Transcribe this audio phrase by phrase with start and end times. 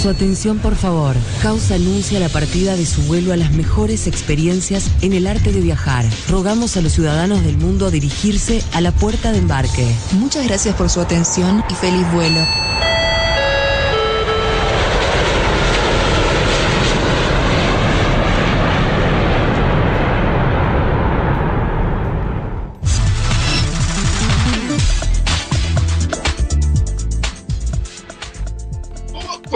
[0.00, 1.14] Su atención, por favor.
[1.42, 5.60] Causa anuncia la partida de su vuelo a las mejores experiencias en el arte de
[5.60, 6.06] viajar.
[6.26, 9.94] Rogamos a los ciudadanos del mundo a dirigirse a la puerta de embarque.
[10.12, 12.69] Muchas gracias por su atención y feliz vuelo.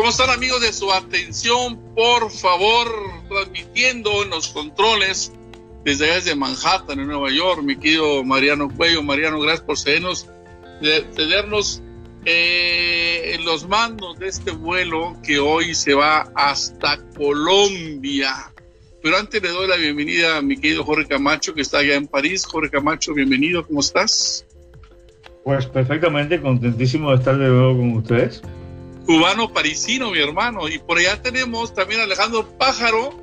[0.04, 1.80] ¿Cómo están amigos de su atención?
[1.94, 2.88] Por favor,
[3.26, 5.32] transmitiendo en los controles
[5.82, 9.02] desde allá desde Manhattan, en Nueva York, mi querido Mariano Cuello.
[9.02, 10.28] Mariano, gracias por cedernos,
[11.14, 11.82] cedernos
[12.27, 18.52] eh, los mandos de este vuelo que hoy se va hasta Colombia.
[19.02, 22.08] Pero antes le doy la bienvenida a mi querido Jorge Camacho, que está allá en
[22.08, 22.44] París.
[22.44, 24.44] Jorge Camacho, bienvenido, ¿cómo estás?
[25.44, 28.42] Pues perfectamente, contentísimo de estar de nuevo con ustedes
[29.05, 30.69] cubano parisino, mi hermano.
[30.69, 33.14] Y por allá tenemos también a Alejandro Pájaro,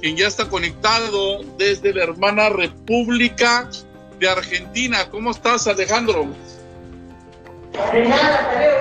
[0.00, 3.68] quien ya está conectado desde la hermana República
[4.18, 5.08] de Argentina.
[5.10, 6.26] ¿Cómo estás, Alejandro?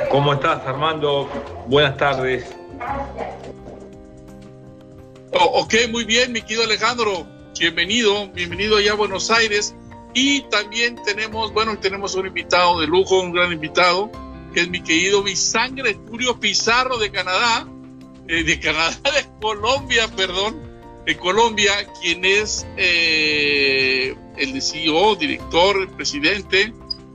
[0.10, 1.30] ¿Cómo estás, Armando?
[1.68, 2.46] Buenas tardes.
[5.34, 7.28] Oh, ok, muy bien, mi querido Alejandro.
[7.60, 9.76] Bienvenido, bienvenido allá a Buenos Aires.
[10.14, 14.10] Y también tenemos, bueno, tenemos un invitado de lujo, un gran invitado,
[14.58, 17.68] que es mi querido mi sangre Turio Pizarro de Canadá,
[18.28, 20.60] eh, de Canadá, de Colombia, perdón,
[21.06, 26.74] de Colombia, quien es eh, el CEO, director, presidente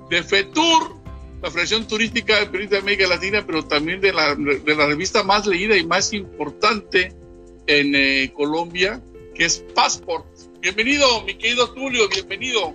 [0.08, 0.94] de FETUR,
[1.42, 5.77] la Federación Turística de América Latina, pero también de la, de la, revista más leída
[5.77, 7.12] y más importante
[7.66, 9.02] en eh, Colombia,
[9.34, 10.27] que es Passport.
[10.60, 12.72] Bienvenido, mi querido Tulio, bienvenido.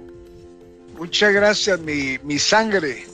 [0.97, 3.05] Muchas gracias, mi, mi sangre.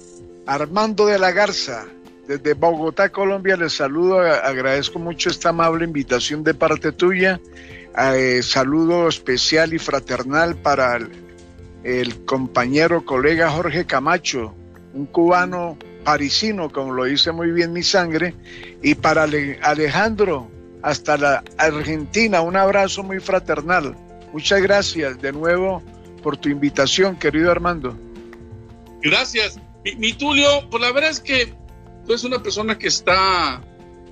[0.46, 1.86] Armando de la Garza,
[2.28, 7.40] desde Bogotá, Colombia, les saludo, agradezco mucho esta amable invitación de parte tuya.
[7.98, 11.00] Eh, saludo especial y fraternal para
[11.84, 14.56] el, compañero, colega Jorge Camacho,
[14.94, 18.34] un cubano parisino, como lo dice muy bien mi sangre,
[18.82, 20.50] y para Alejandro,
[20.82, 23.96] hasta la Argentina, un abrazo muy fraternal.
[24.34, 25.82] Muchas gracias de nuevo
[26.22, 27.98] por tu invitación, querido Armando.
[29.02, 29.60] Gracias.
[29.98, 31.48] Mi, Tulio, pues la verdad es que
[32.06, 33.62] tú eres una persona que está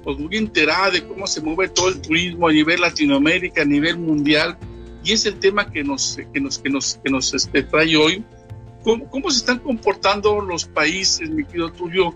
[0.03, 3.97] pues, muy enterada de cómo se mueve todo el turismo a nivel Latinoamérica, a nivel
[3.97, 4.57] mundial,
[5.03, 8.23] y es el tema que nos, que nos, que nos, que nos este, trae hoy.
[8.83, 12.13] ¿Cómo, ¿Cómo, se están comportando los países, mi querido Tulio?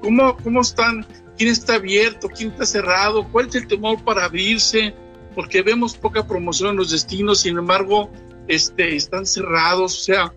[0.00, 1.06] ¿Cómo, ¿Cómo están?
[1.36, 2.28] ¿Quién está abierto?
[2.28, 3.26] ¿Quién está cerrado?
[3.32, 4.94] ¿Cuál es el temor para abrirse?
[5.34, 8.10] Porque vemos poca promoción en los destinos, sin embargo,
[8.46, 9.98] este, están cerrados.
[9.98, 10.34] O sea,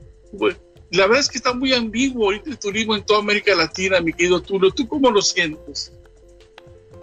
[0.91, 4.13] la verdad es que está muy ambiguo ahorita el turismo en toda América Latina, mi
[4.13, 4.71] querido Tulio.
[4.71, 5.91] ¿Tú cómo lo sientes?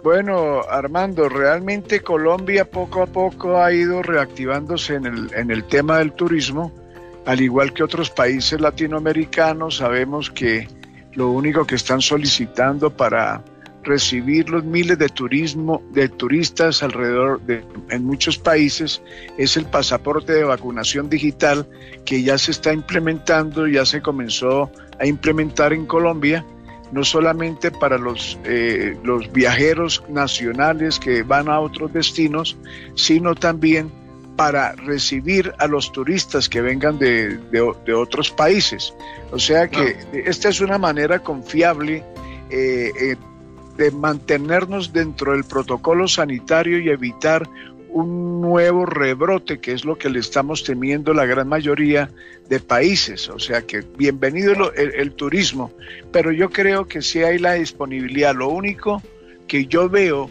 [0.03, 5.99] Bueno, Armando, realmente Colombia poco a poco ha ido reactivándose en el, en el tema
[5.99, 6.73] del turismo,
[7.25, 9.77] al igual que otros países latinoamericanos.
[9.77, 10.67] Sabemos que
[11.13, 13.43] lo único que están solicitando para
[13.83, 19.01] recibir los miles de turismo de turistas alrededor de en muchos países
[19.37, 21.67] es el pasaporte de vacunación digital
[22.05, 26.45] que ya se está implementando, ya se comenzó a implementar en Colombia,
[26.91, 32.57] no solamente para los, eh, los viajeros nacionales que van a otros destinos,
[32.95, 33.91] sino también
[34.35, 38.93] para recibir a los turistas que vengan de, de, otros países.
[39.31, 39.95] O sea que
[40.25, 42.03] esta es una manera confiable
[42.49, 43.15] eh, eh,
[43.77, 47.47] de mantenernos dentro del protocolo sanitario y evitar
[47.89, 52.09] un nuevo rebrote, que es lo que le estamos temiendo la gran mayoría
[52.49, 53.29] de países.
[53.29, 55.71] O sea que bienvenido el, turismo,
[56.11, 58.35] pero yo creo que sí hay la disponibilidad.
[58.35, 59.01] Lo único
[59.47, 60.29] que yo veo,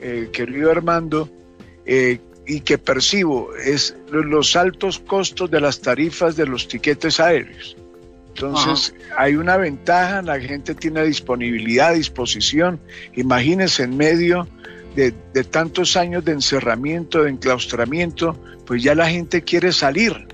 [0.00, 1.28] eh, querido Armando,
[1.84, 7.76] eh, y que percibo es los altos costos de las tarifas de los tiquetes aéreos.
[8.36, 12.78] Entonces, hay una ventaja, la gente tiene disponibilidad, disposición.
[13.14, 14.46] Imagínense en medio
[14.94, 15.12] de,
[15.44, 20.28] tantos años de encerramiento, de enclaustramiento, pues ya la gente quiere salir.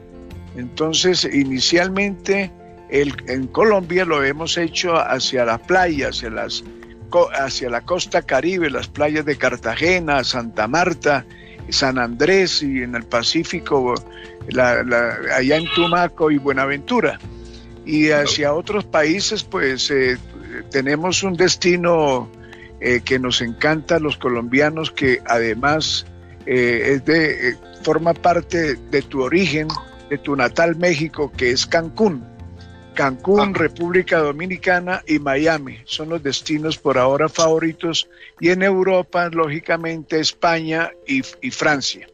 [0.56, 2.50] Entonces, inicialmente
[2.90, 6.64] en Colombia lo hemos hecho hacia la playa, hacia, las,
[7.62, 11.24] la costa caribe, las playas de Cartagena, Santa Marta,
[11.68, 13.94] San Andrés y en el Pacífico,
[14.56, 17.18] allá en Tumaco y Buenaventura
[17.84, 20.18] y hacia otros países pues eh,
[20.70, 22.30] tenemos un destino
[22.80, 26.06] eh, que nos encanta a los colombianos que además
[26.46, 29.68] eh, es de, forma parte de tu origen,
[30.08, 32.24] de tu natal México, que es Cancún.
[32.94, 38.08] Cancún, República Dominicana y Miami son los destinos por ahora favoritos
[38.38, 42.06] y en Europa, lógicamente, España y, Francia.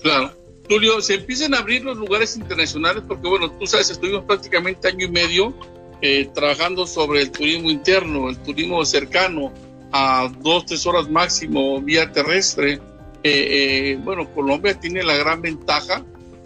[0.00, 0.32] Claro.
[0.70, 5.06] Tulio, se empiezan a abrir los lugares internacionales porque, bueno, tú sabes, estuvimos prácticamente año
[5.06, 5.52] y medio
[6.00, 9.52] eh, trabajando sobre el turismo interno, el turismo cercano
[9.90, 12.74] a dos, tres horas máximo vía terrestre.
[12.74, 12.80] Eh,
[13.24, 16.04] eh, bueno, Colombia tiene la gran ventaja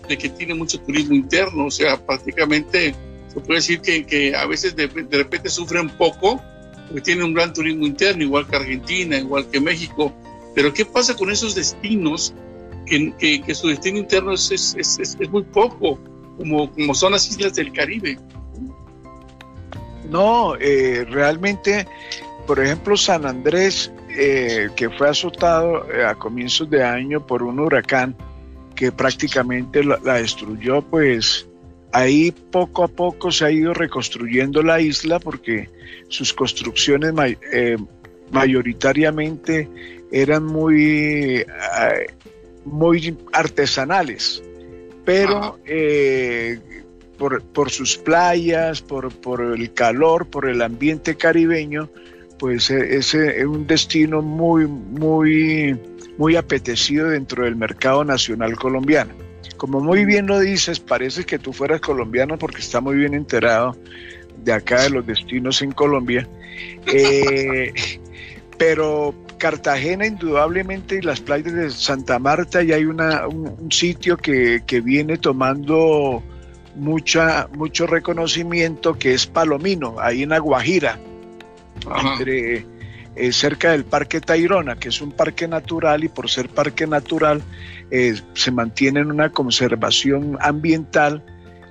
[0.09, 2.95] de que tiene mucho turismo interno, o sea, prácticamente
[3.29, 6.41] se puede decir que, que a veces de, de, repente sufre un poco,
[6.87, 10.15] porque tiene un gran turismo interno, igual que Argentina, igual que México.
[10.55, 12.33] Pero ¿qué pasa con esos destinos
[12.87, 15.99] que, su destino interno es, es, es, es, muy poco,
[16.37, 18.19] como, como son las islas del Caribe?
[20.09, 21.87] No, eh, realmente,
[22.47, 27.59] por ejemplo, San Andrés, eh, que fue azotado eh, a comienzos de año por un
[27.59, 28.15] huracán
[28.77, 31.47] que prácticamente la, la destruyó, pues
[31.95, 35.71] Ahí poco a poco se ha ido reconstruyendo la isla porque
[36.09, 37.15] sus construcciones
[37.53, 37.77] eh,
[38.33, 39.69] mayoritariamente
[40.11, 41.47] eran muy, eh,
[42.65, 44.43] muy artesanales,
[45.05, 46.59] pero eh,
[47.19, 51.91] por, sus playas, por, por, el calor, por el ambiente caribeño,
[52.39, 55.79] pues es un destino muy, muy,
[56.19, 59.15] muy apetecido dentro del mercado nacional colombiano.
[59.57, 63.77] Como muy bien lo dices, parece que tú fueras colombiano porque está muy bien enterado
[64.43, 66.29] de acá de los destinos en Colombia.
[66.87, 67.73] Eh,
[68.59, 69.13] pero
[69.45, 75.19] Cartagena indudablemente y las playas de Santa Marta y hay una, un, sitio que, viene
[75.19, 76.23] tomando
[76.77, 80.99] mucha, mucho reconocimiento que es Palomino, ahí en Aguajira,
[82.15, 82.65] entre,
[83.17, 87.43] eh, cerca del Parque Tayrona, que es un parque natural y por ser parque natural
[87.91, 91.23] eh, se mantiene en una conservación ambiental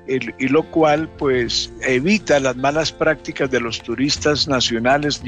[0.07, 5.21] y lo cual pues evita las malas prácticas de los turistas nacionales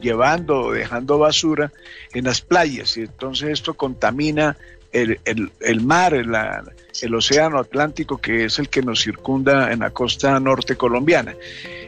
[0.00, 1.72] llevando o dejando basura
[2.12, 4.56] en las playas y entonces esto contamina
[4.92, 10.76] el, mar, el, océano Atlántico que es el que nos circunda en la costa norte
[10.76, 11.34] colombiana.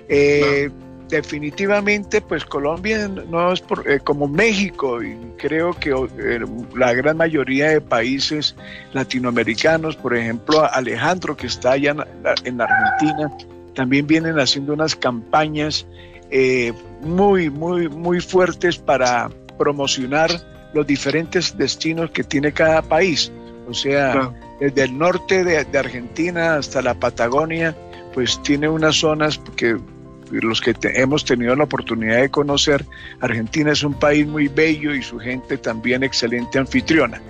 [0.08, 0.70] Eh,
[1.10, 6.40] definitivamente, pues Colombia no es eh, como México y creo que eh,
[6.74, 8.54] la gran mayoría de países
[8.92, 11.96] latinoamericanos, por ejemplo Alejandro que está allá
[12.44, 13.36] en, Argentina,
[13.74, 15.86] también vienen haciendo unas campañas
[16.30, 16.72] eh,
[17.02, 19.28] muy, muy, muy fuertes para
[19.58, 20.30] promocionar
[20.72, 23.32] los diferentes destinos que tiene cada país.
[23.68, 27.76] O sea, desde el norte de, de Argentina hasta la Patagonia,
[28.14, 29.78] pues tiene unas zonas que
[30.30, 32.84] los que hemos tenido la oportunidad de conocer,
[33.20, 37.20] Argentina es un país muy bello y su gente también excelente anfitriona.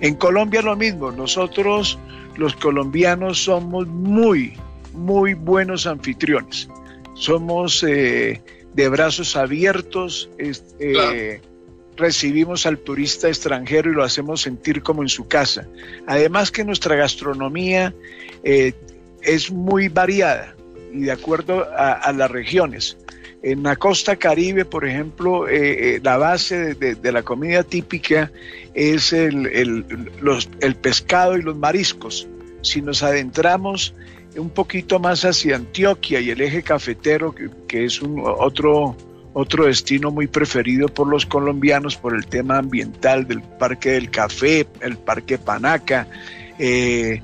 [0.00, 1.98] En Colombia lo mismo, nosotros
[2.36, 4.54] los colombianos somos muy,
[4.92, 6.68] muy buenos anfitriones.
[7.14, 8.42] Somos eh,
[8.74, 11.40] de brazos abiertos, eh,
[11.96, 15.66] recibimos al turista extranjero y lo hacemos sentir como en su casa.
[16.06, 17.94] Además que nuestra gastronomía
[18.44, 18.72] eh,
[19.22, 20.54] es muy variada
[20.92, 22.96] y de acuerdo a, las regiones.
[23.42, 28.30] En la costa caribe, por ejemplo, eh, eh, la base de, la comida típica
[28.74, 32.28] es el, el, pescado y los mariscos.
[32.62, 33.94] Si nos adentramos
[34.36, 37.34] un poquito más hacia Antioquia y el eje cafetero,
[37.66, 38.96] que, es un, otro,
[39.32, 44.66] otro destino muy preferido por los colombianos por el tema ambiental del Parque del Café,
[44.80, 46.06] el Parque Panaca,
[46.60, 47.20] eh,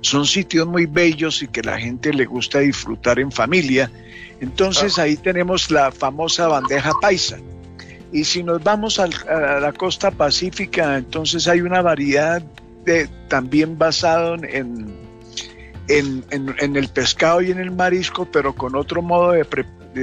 [0.00, 3.90] son sitios muy bellos y que la gente le gusta disfrutar en familia.
[4.40, 7.38] Entonces ahí tenemos la famosa bandeja paisa.
[8.12, 9.06] Y si nos vamos a
[9.60, 12.42] la costa pacífica, entonces hay una variedad
[12.84, 14.94] de, también basado en,
[15.88, 19.44] en, el pescado y en el marisco, pero con otro modo de,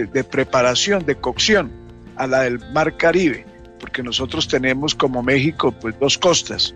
[0.06, 1.72] de preparación, de cocción,
[2.16, 3.46] a la del mar Caribe,
[3.80, 6.76] porque nosotros tenemos como México pues dos costas.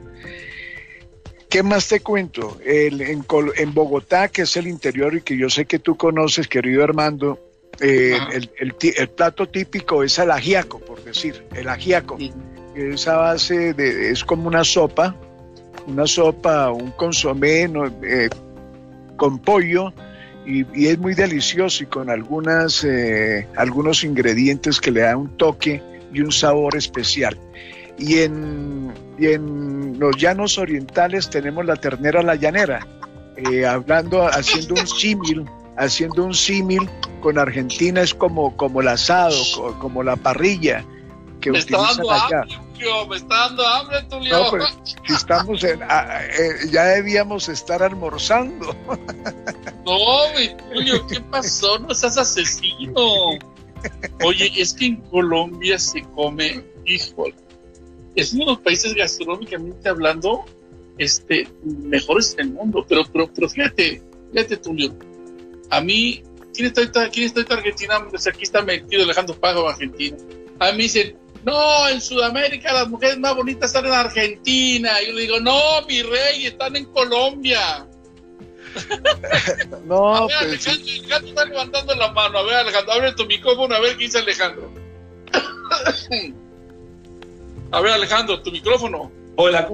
[1.50, 2.60] ¿Qué más te cuento?
[2.64, 7.40] en, Bogotá, que es el interior y que yo sé que tú conoces, querido Armando,
[7.82, 8.18] eh,
[8.60, 12.18] el, plato típico es el ajiaco, por decir, el ajiaco.
[12.76, 15.16] Esa base de, es como una sopa,
[15.88, 17.64] una sopa, un consomé
[18.04, 18.30] eh,
[19.18, 19.92] con pollo
[20.46, 25.82] y, es muy delicioso y con algunas, eh, algunos ingredientes que le dan un toque
[26.14, 27.38] y un sabor especial.
[28.00, 32.86] Y en, en los llanos orientales tenemos la ternera la llanera,
[33.36, 35.46] eh, hablando, haciendo un símil,
[35.78, 36.90] haciendo un símil
[37.22, 39.38] con Argentina es como, como el asado,
[39.80, 40.86] como, la parrilla
[41.42, 42.44] que utilizan allá.
[42.74, 44.40] Tulio, me está dando hambre, Tulio.
[44.40, 44.66] No, pues,
[45.10, 48.76] estamos en, ah, eh, ya debíamos estar almorzando.
[49.86, 49.98] No,
[50.38, 51.80] mi Tulio, ¿qué pasó?
[51.80, 53.40] No seas asesino.
[54.24, 57.34] Oye, es que en Colombia se come, híjole,
[58.16, 60.46] es uno de los países gastronómicamente hablando,
[60.98, 62.86] este, mejores del mundo.
[62.88, 64.02] Pero, pero, pero fíjate,
[64.32, 64.96] fíjate, Tulio,
[65.70, 66.24] a mí,
[66.54, 68.08] ¿quién está quién está ahorita Argentina?
[68.10, 70.18] Pues aquí está metido Alejandro Pago Argentina.
[70.60, 75.02] A mí dicen, no, en Sudamérica las mujeres más bonitas están en Argentina.
[75.02, 77.88] Y yo le digo, no, mi rey, están en Colombia.
[79.86, 82.40] no, a ver, pues, Alejandro, Alejandro está levantando la mano.
[82.40, 84.72] A ver, Alejandro, abre tu micrófono a ver qué dice Alejandro.
[87.72, 89.12] a ver, Alejandro, tu micrófono.
[89.36, 89.70] Hola.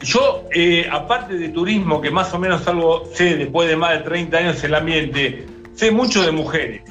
[0.00, 3.98] Yo, eh, aparte de turismo, que más o menos algo sé después de más de
[3.98, 6.82] 30 años en el ambiente, sé mucho de mujeres.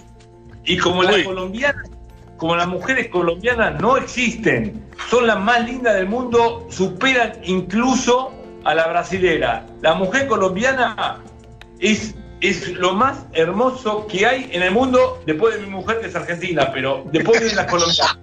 [0.63, 1.89] Y como las colombianas,
[2.37, 8.31] como las mujeres colombianas no existen, son las más lindas del mundo, superan incluso
[8.63, 9.65] a la brasilera.
[9.81, 11.19] La mujer colombiana
[11.79, 16.07] es, es lo más hermoso que hay en el mundo, después de mi mujer que
[16.07, 18.17] es argentina, pero después de las colombianas.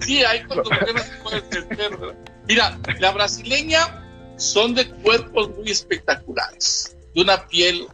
[0.00, 2.16] Sí, hay se pueden.
[2.46, 4.04] Mira, la brasileña
[4.36, 7.86] son de cuerpos muy espectaculares, de una piel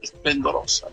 [0.00, 0.88] esplendorosa.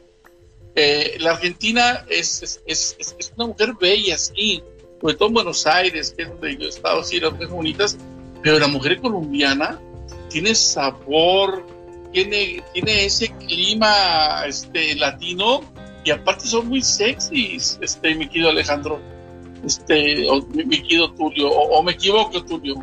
[0.76, 4.62] Eh, la argentina es, es, es, es- una mujer bella, sí,
[5.02, 7.98] sobre todo en Buenos Aires, que es donde yo he estado, sí, bonitas,
[8.44, 9.80] pero la mujer colombiana
[10.30, 11.66] tiene sabor,
[12.12, 15.62] tiene, tiene ese clima este, latino
[16.08, 19.00] y aparte son muy sexys, este, mi querido Alejandro
[19.66, 22.76] este, o mi, mi querido Tulio, o, o me equivoco, Tulio.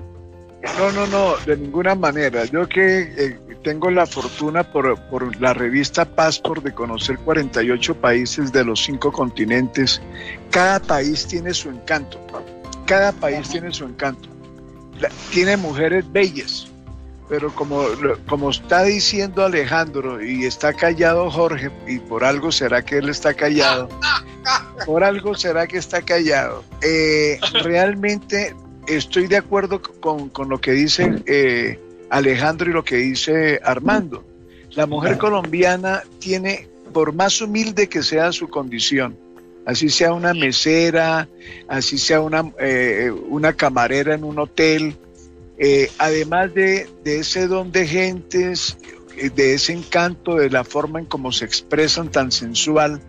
[0.79, 2.45] No, no, no, de ninguna manera.
[2.47, 8.53] Yo que eh, tengo la fortuna por, por la revista Passport de conocer 48 países
[8.53, 10.03] de los cinco continentes,
[10.51, 12.19] cada país tiene su encanto.
[12.87, 14.29] Cada país tiene su encanto.
[15.01, 16.67] La- tiene mujeres bellas,
[17.29, 17.85] pero como,
[18.29, 23.35] como está diciendo Alejandro y está callado Jorge, y por algo será que él está
[23.35, 23.89] callado,
[24.87, 26.63] por algo será que está callado.
[26.83, 28.55] Eh, realmente
[28.87, 31.79] estoy de acuerdo con, con lo que dice eh,
[32.11, 34.25] Alejandro y lo que dice Armando.
[34.71, 39.17] La mujer colombiana tiene, por más humilde que sea su condición,
[39.67, 41.29] así sea una mesera,
[41.69, 44.97] así sea una, eh, una camarera en un hotel,
[45.59, 48.77] eh, además de, de ese don de gentes,
[49.17, 53.01] eh, de ese encanto, de la forma en cómo se expresan tan sensual,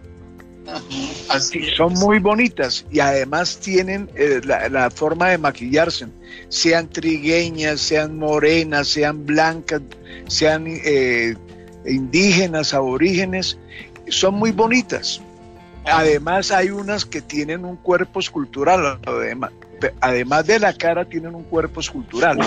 [1.30, 6.08] Así son muy bonitas y además tienen eh, la, la forma de maquillarse,
[6.50, 9.82] sean trigueñas, sean morenas, sean blancas,
[10.28, 11.36] sean eh,
[11.86, 13.58] indígenas, aborígenes,
[14.10, 15.22] son muy bonitas.
[15.86, 19.00] Además hay unas que tienen un cuerpo escultural,
[20.02, 22.38] además, de la cara tienen un cuerpo escultural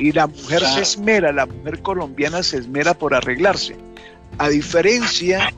[0.00, 3.76] y la mujer se esmera, la mujer colombiana se esmera por arreglarse.
[4.38, 5.52] A diferencia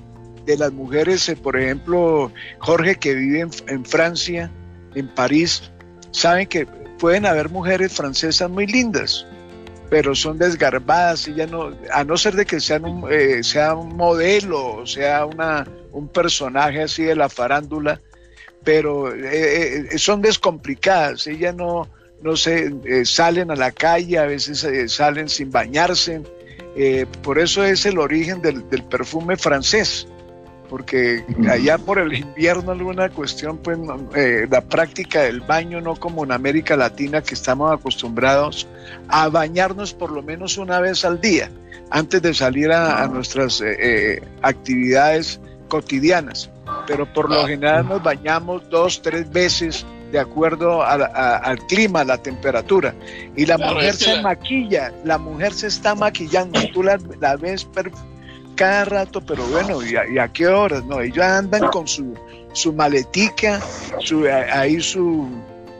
[0.47, 4.51] de las mujeres, eh, por ejemplo, Jorge que vive en, en Francia,
[4.95, 5.71] en París,
[6.13, 6.67] saben que
[6.99, 9.27] pueden haber mujeres francesas muy lindas,
[9.89, 13.75] pero son desgarbadas, y ya no, a no ser de que sean un, eh, sea
[13.75, 18.01] un modelo, o sea una, un personaje así de la farándula,
[18.65, 21.89] pero eh, eh, son descomplicadas, ellas no,
[22.23, 26.23] no se eh, salen a la calle, a veces eh, salen sin bañarse,
[26.77, 30.07] eh, por eso es el origen del, del perfume francés
[30.71, 35.97] porque allá por el invierno alguna cuestión, pues no, eh, la práctica del baño no
[35.97, 38.69] como en América Latina que estamos acostumbrados
[39.09, 41.51] a bañarnos por lo menos una vez al día
[41.91, 46.49] antes de salir a, a nuestras eh, eh, actividades cotidianas.
[46.87, 51.59] Pero por lo general nos bañamos dos, tres veces de acuerdo a la- a- al
[51.67, 52.95] clima, a la temperatura.
[53.37, 57.37] Y la Claro, mujer se la- maquilla, la mujer se está maquillando, tú la, la
[57.37, 57.93] ves per-
[58.57, 60.85] cada rato, pero bueno, ¿y a, y a qué horas?
[60.85, 62.15] No, ellos andan con su,
[62.53, 63.61] su maletica,
[64.01, 65.29] su, ahí su,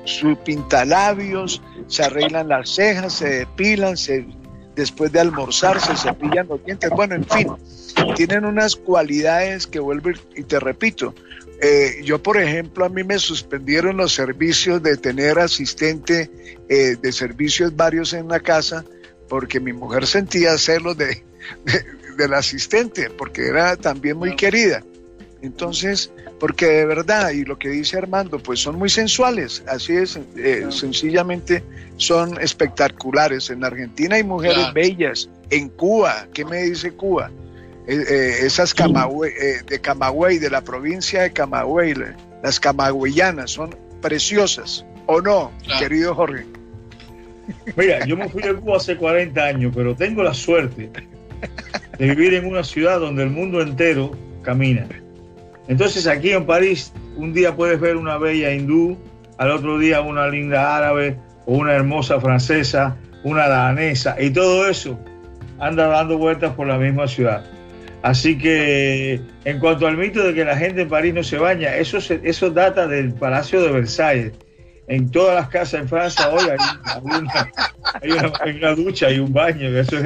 [0.05, 4.25] su pintalabios, se arreglan las cejas, se depilan, se,
[4.77, 7.49] después de almorzar se cepillan los dientes, bueno, en fin,
[8.15, 11.15] tienen unas cualidades que vuelvo y te repito.
[11.63, 16.31] eh, yo, por ejemplo, a mí me suspendieron los servicios de tener asistente
[16.69, 18.85] eh, de servicios varios en la casa
[19.29, 21.23] porque mi mujer sentía celos de,
[21.65, 21.85] de-
[22.17, 24.83] del asistente, porque era también muy querida.
[25.43, 30.19] Entonces, porque de verdad, y lo que dice Armando, pues son muy sensuales, así es,
[30.37, 31.63] eh, sencillamente
[31.97, 33.49] son espectaculares.
[33.51, 34.75] En Argentina hay mujeres Claro.
[34.75, 37.31] bellas, en Cuba, ¿qué me dice Cuba?
[37.91, 43.51] Eh, eh, esas Camagüey, eh, de Camagüey, de la provincia de Camagüey, la- las camagüeyanas,
[43.51, 46.47] son preciosas, ¿o no, querido Jorge?
[47.77, 50.89] Mira, yo me fui de Cuba hace 40 años, pero tengo la suerte
[51.99, 54.87] de vivir en una ciudad donde el mundo entero camina.
[55.69, 58.97] Entonces aquí en París un día puedes ver una bella hindú,
[59.39, 64.99] al otro día una linda árabe o una hermosa francesa, una danesa y todo eso
[65.59, 67.45] anda dando vueltas por la misma ciudad.
[68.03, 71.77] Así que en cuanto al mito de que la gente en París no se baña,
[71.77, 74.33] eso, eso data del Palacio de Versalles
[74.91, 76.49] en todas las casas en Francia hoy
[78.03, 78.11] hay,
[78.57, 79.69] una, ducha y un baño.
[79.79, 79.97] Eso,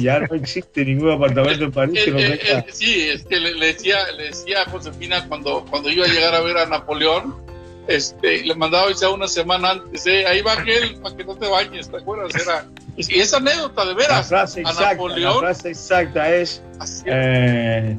[0.00, 2.58] ya no existe ningún apartamento en París que eh, tenga.
[2.58, 6.34] Eh, sí, es que le, decía, le decía a Josefina cuando, cuando iba a llegar
[6.34, 7.36] a ver a Napoleón,
[7.86, 11.46] este, le mandaba ya una semana antes, eh, ahí va aquel para que no te
[11.48, 12.34] bañes, ¿te acuerdas?
[12.34, 14.16] Era, y esa anécdota de veras.
[14.16, 16.62] La frase exacta, la frase exacta es.
[17.06, 17.96] Eh,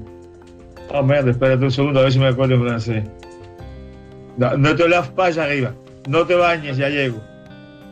[0.89, 3.03] oh, mierda, espérate un segundo a ver si me acuerdo en francés.
[4.37, 5.73] No, no te las payas arriba.
[6.07, 7.21] No te bañes, ya llego.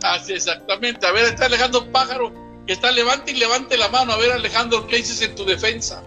[0.03, 1.05] Así, exactamente.
[1.05, 2.33] A ver, está Alejandro Pájaro,
[2.67, 4.13] que está levante y levante la mano.
[4.13, 6.03] A ver, Alejandro, ¿qué dices en tu defensa?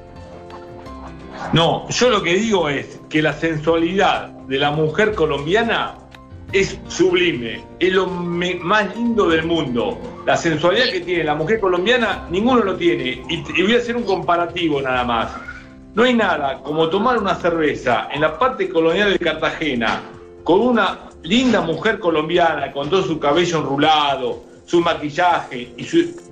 [1.52, 5.96] No, yo lo que digo es que la sensualidad de la mujer colombiana
[6.54, 9.98] es sublime, es lo más lindo del mundo.
[10.24, 13.22] La sensualidad que tiene la mujer colombiana, ninguno lo tiene.
[13.28, 15.32] y voy a hacer un comparativo nada más.
[15.94, 20.00] No hay nada como tomar una cerveza en la parte colonial de Cartagena
[20.44, 25.84] con una linda mujer colombiana, con todo su cabello enrulado, su maquillaje y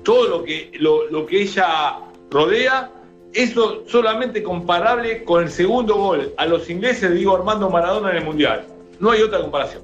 [0.04, 1.98] todo lo que, lo, que ella
[2.30, 2.90] rodea,
[3.32, 8.24] eso solamente comparable con el segundo gol a los ingleses digo Armando Maradona en el
[8.24, 8.66] Mundial.
[9.00, 9.82] No hay otra comparación.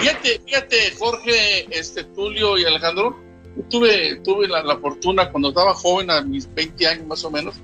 [0.00, 3.16] Fíjate, fíjate, Jorge, este, Tulio y Alejandro,
[3.70, 7.54] tuve, tuve la, la, fortuna cuando estaba joven, a mis 20 años más o menos,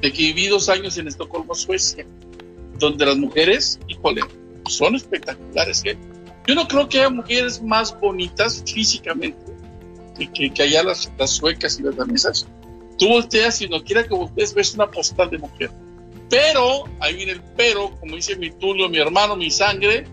[0.00, 2.06] de que viví dos años en Estocolmo, Suecia,
[2.78, 4.22] donde las mujeres, híjole,
[4.68, 5.82] son espectaculares.
[5.84, 5.96] ¿eh?
[6.46, 9.38] Yo no creo que haya mujeres más bonitas físicamente
[10.32, 12.46] que, que, haya las, suecas y las danesas.
[12.98, 15.70] Tú volteas y no quiera que ustedes ves una postal de mujer.
[16.30, 20.06] Pero, ahí viene el pero, como dice mi Tulio, mi hermano, mi sangre,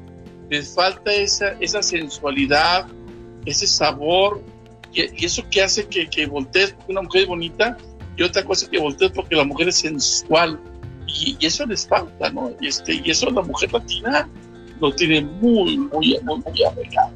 [0.51, 2.85] les falta esa, esa sensualidad,
[3.45, 4.43] ese sabor,
[4.91, 7.77] y, eso que hace que, que voltees porque una mujer es bonita,
[8.17, 10.59] y otra cosa que voltees porque la mujer es sensual,
[11.07, 12.51] y, eso les falta, ¿no?
[12.59, 14.29] Y, este, y eso la mujer latina
[14.81, 17.11] lo tiene muy, muy, muy, muy arreglado.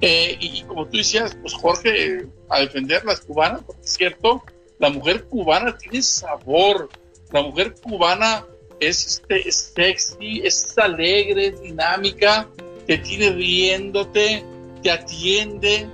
[0.00, 4.42] Eh, y, como tú decías, pues Jorge, a defender las cubanas, porque es cierto,
[4.78, 6.88] la mujer cubana tiene sabor,
[7.32, 8.46] la mujer cubana
[8.80, 12.48] es, este, es sexy, es alegre, es dinámica,
[12.88, 14.42] te tiene riéndote,
[14.82, 15.86] te atiende.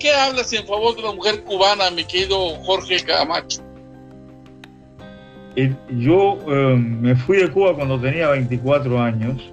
[0.00, 3.62] ¿Qué hablas en favor de la mujer cubana, mi querido Jorge Camacho?
[5.90, 9.52] yo em, me fui de Cuba cuando tenía 24 años.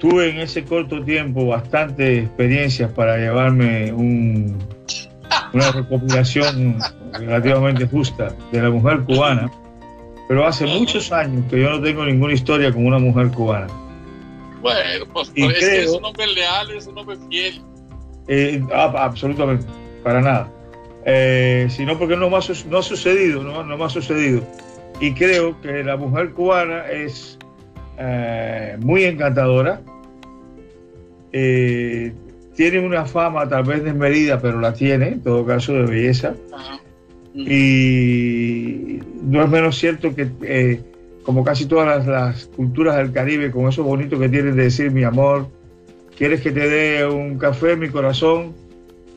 [0.00, 6.78] Tuve en ese corto tiempo bastantes experiencias para llevarme una recopilación
[7.12, 9.50] relativamente justa de la mujer cubana,
[10.26, 13.68] pero hace muchos años que yo no tengo ninguna historia con una mujer cubana.
[14.72, 17.62] Bueno, pues, pues es, un hombre leal, es un hombre fiel.
[18.28, 19.66] Eh, absolutamente,
[20.02, 20.50] para nada
[21.08, 24.42] eh, sino porque no, más, no ha sucedido, no, no ha sucedido.
[25.00, 27.38] Y creo que la mujer cubana es
[27.96, 29.80] eh, muy encantadora,
[31.32, 32.12] eh,
[32.56, 36.34] tiene una fama tal vez desmedida, pero la tiene, en todo caso, de belleza.
[37.34, 40.82] Y no es menos cierto que, eh,
[41.26, 45.02] como casi todas las, culturas del Caribe, con eso bonito que tienen de decir mi
[45.02, 45.48] amor,
[46.16, 48.54] ¿quieres que te dé un café, mi corazón?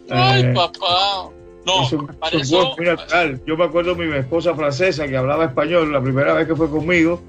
[0.10, 1.30] Ay, papá.
[3.45, 6.67] Yo me acuerdo de mi esposa francesa que hablaba español la primera vez que fue
[6.67, 7.22] conmigo,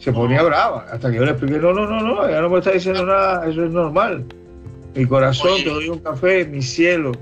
[0.00, 2.58] se ponía brava, hasta que yo le expliqué, no, no, no, no, ella no me
[2.58, 4.24] está diciendo nada, eso es normal.
[4.96, 7.12] Mi corazón, te doy un café, mi cielo.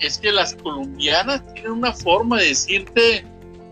[0.00, 3.24] Es que las colombianas tienen una forma de decirte,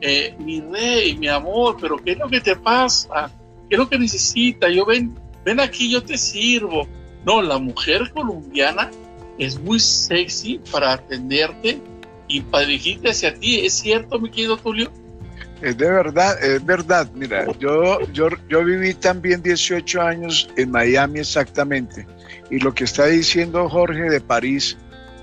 [0.05, 3.31] eh, mi rey, mi amor, pero ¿qué es lo que te pasa?
[3.69, 4.69] ¿Qué es lo que necesitas?
[4.75, 6.89] Yo ven, ven aquí, yo te sirvo.
[7.25, 8.91] No, la mujer colombiana
[9.39, 11.81] es muy sexy para atenderte
[12.27, 12.67] y para
[13.09, 13.61] hacia ti.
[13.65, 14.91] ¿Es cierto, mi querido Tulio?
[15.61, 17.09] Es de verdad, es verdad.
[17.15, 22.05] Mira, yo, yo, yo viví también 18 años en Miami exactamente.
[22.51, 24.77] Y lo que está diciendo Jorge de París,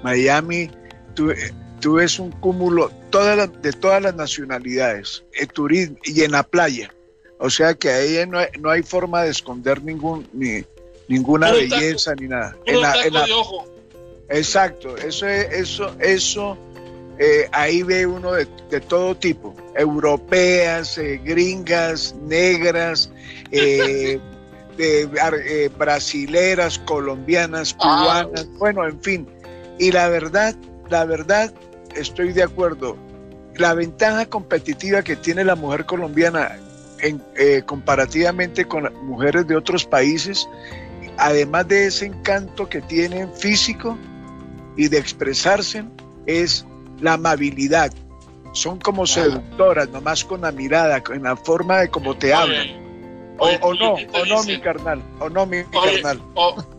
[0.04, 0.72] Miami,
[1.15, 1.34] tú,
[1.80, 6.94] tú ves un cúmulo de todas las nacionalidades, el turismo y en la playa.
[7.39, 10.63] O sea que ahí no hay, no hay forma de esconder ningún, ni,
[11.08, 12.56] ninguna belleza ni nada.
[12.65, 13.26] En la, en la,
[14.30, 16.58] Exacto, eso, eso, eso
[17.18, 18.46] eh, ahí ve uno de,
[18.88, 23.12] todo tipo, europeas, eh, gringas, negras,
[23.52, 24.20] eh,
[25.78, 28.26] brasileras, colombianas, ah.
[28.28, 29.28] cubanas, bueno, en fin.
[29.80, 30.56] Y la verdad,
[30.89, 31.54] la verdad,
[32.00, 32.98] estoy de acuerdo.
[33.56, 36.58] La ventaja competitiva que tiene la mujer colombiana
[37.02, 40.48] en, eh, comparativamente con mujeres de otros países,
[41.18, 43.98] además de ese encanto que tienen físico
[44.78, 45.84] y de expresarse,
[46.26, 46.66] es
[47.02, 47.92] la amabilidad.
[48.54, 52.68] Son como seductoras, nomás con la mirada, con la forma de cómo te hablan.
[53.38, 56.22] O, no, o no, mi carnal, o no, mi carnal.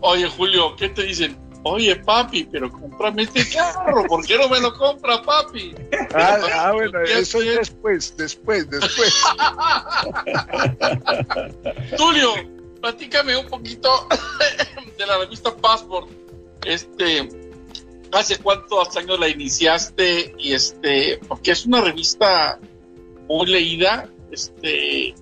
[0.01, 1.37] oye, Julio, ¿qué te dicen?
[1.63, 5.75] Oye, papi, pero cómprame este carro, ¿por qué no me lo compra, papi?
[6.15, 9.23] Ah, ah bueno, eso es después, después, después.
[11.99, 12.33] Tulio,
[12.81, 14.09] platícame un poquito
[14.99, 16.09] de la revista Passport.
[16.65, 17.29] Este,
[18.13, 20.35] ¿hace cuántos años la iniciaste?
[20.39, 22.59] Y este, porque es una revista
[23.29, 25.15] muy leída, este,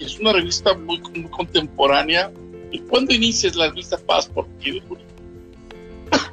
[0.00, 2.32] es una revista muy, contemporánea.
[2.72, 4.48] ¿Y cuándo inicias la revista Passport,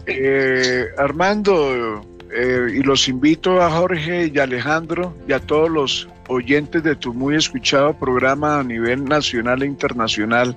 [0.05, 2.01] eh, Armando,
[2.35, 7.13] eh, y los invito a Jorge y Alejandro y a todos los oyentes de tu
[7.13, 10.55] muy escuchado programa a nivel nacional e internacional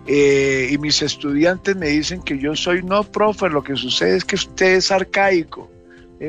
[0.08, 4.24] eh, y mis estudiantes me dicen que yo soy no profe, lo que sucede es
[4.24, 5.70] que usted es arcaico.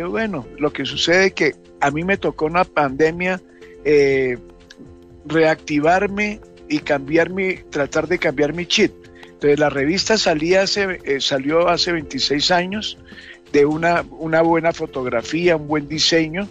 [0.08, 3.42] bueno, lo que sucede es que a mí me tocó una pandemia
[3.84, 4.38] eh,
[5.26, 8.92] reactivarme y cambiar mi, tratar de cambiar mi chip.
[9.24, 12.98] Entonces la revista salía hace, eh, salió hace 26 años
[13.52, 16.48] de una, una buena fotografía, un buen diseño,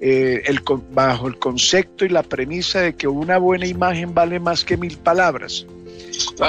[0.00, 0.60] eh, el,
[0.92, 4.96] bajo el concepto y la premisa de que una buena imagen vale más que mil
[4.98, 5.66] palabras.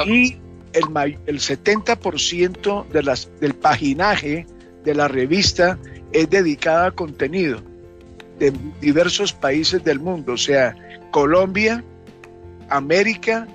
[0.06, 0.36] Y
[0.74, 4.46] el, el 70% de las, del paginaje
[4.84, 5.80] de la revista
[6.12, 7.69] es dedicado a contenido
[8.40, 10.76] de diversos países del mundo, o sea,
[11.12, 11.84] Colombia,
[12.70, 13.48] América,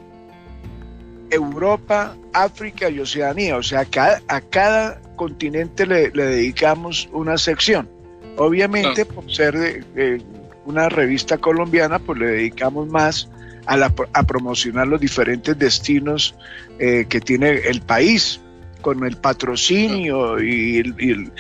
[1.31, 3.57] Europa, África y Oceanía.
[3.57, 3.87] O sea,
[4.29, 7.89] a cada, continente le, dedicamos una sección.
[8.37, 9.85] Obviamente, por ser
[10.65, 13.29] una revista colombiana, pues le dedicamos más
[13.67, 16.35] a, la, a promocionar los diferentes destinos
[16.79, 18.41] eh, que tiene el país,
[18.81, 21.33] con el patrocinio y, el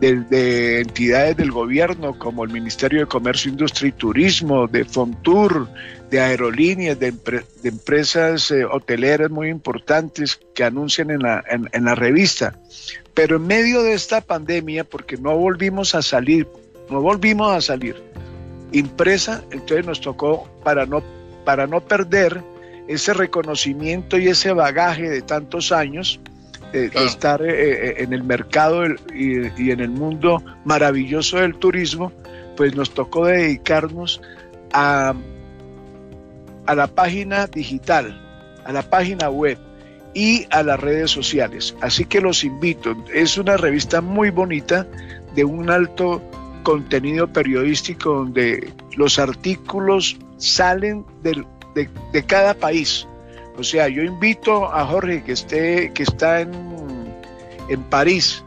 [0.00, 5.68] de, entidades del gobierno como el Ministerio de Comercio, Industria y Turismo, de Fontur,
[6.10, 7.12] de aerolíneas, de,
[7.64, 12.58] empresas eh, hoteleras muy importantes que anuncian en la, en, la revista.
[13.14, 16.46] Pero en medio de esta pandemia, porque no volvimos a salir,
[16.88, 17.96] no volvimos a salir
[18.72, 21.02] impresa, entonces nos tocó para no,
[21.44, 22.42] para no perder
[22.86, 26.20] ese reconocimiento y ese bagaje de tantos años,
[26.72, 32.12] eh, estar eh, eh, en el mercado y, en el mundo maravilloso del turismo,
[32.56, 34.20] pues nos tocó dedicarnos
[34.72, 35.14] a,
[36.66, 38.20] a la página digital,
[38.64, 39.58] a la página web
[40.12, 41.74] y a las redes sociales.
[41.80, 42.94] Así que los invito.
[43.14, 44.86] Es una revista muy bonita
[45.34, 46.22] de un alto
[46.64, 51.44] contenido periodístico donde los artículos salen de,
[52.12, 53.06] de cada país
[53.58, 56.52] o sea, yo invito a Jorge que esté, que está en,
[57.68, 58.44] en París,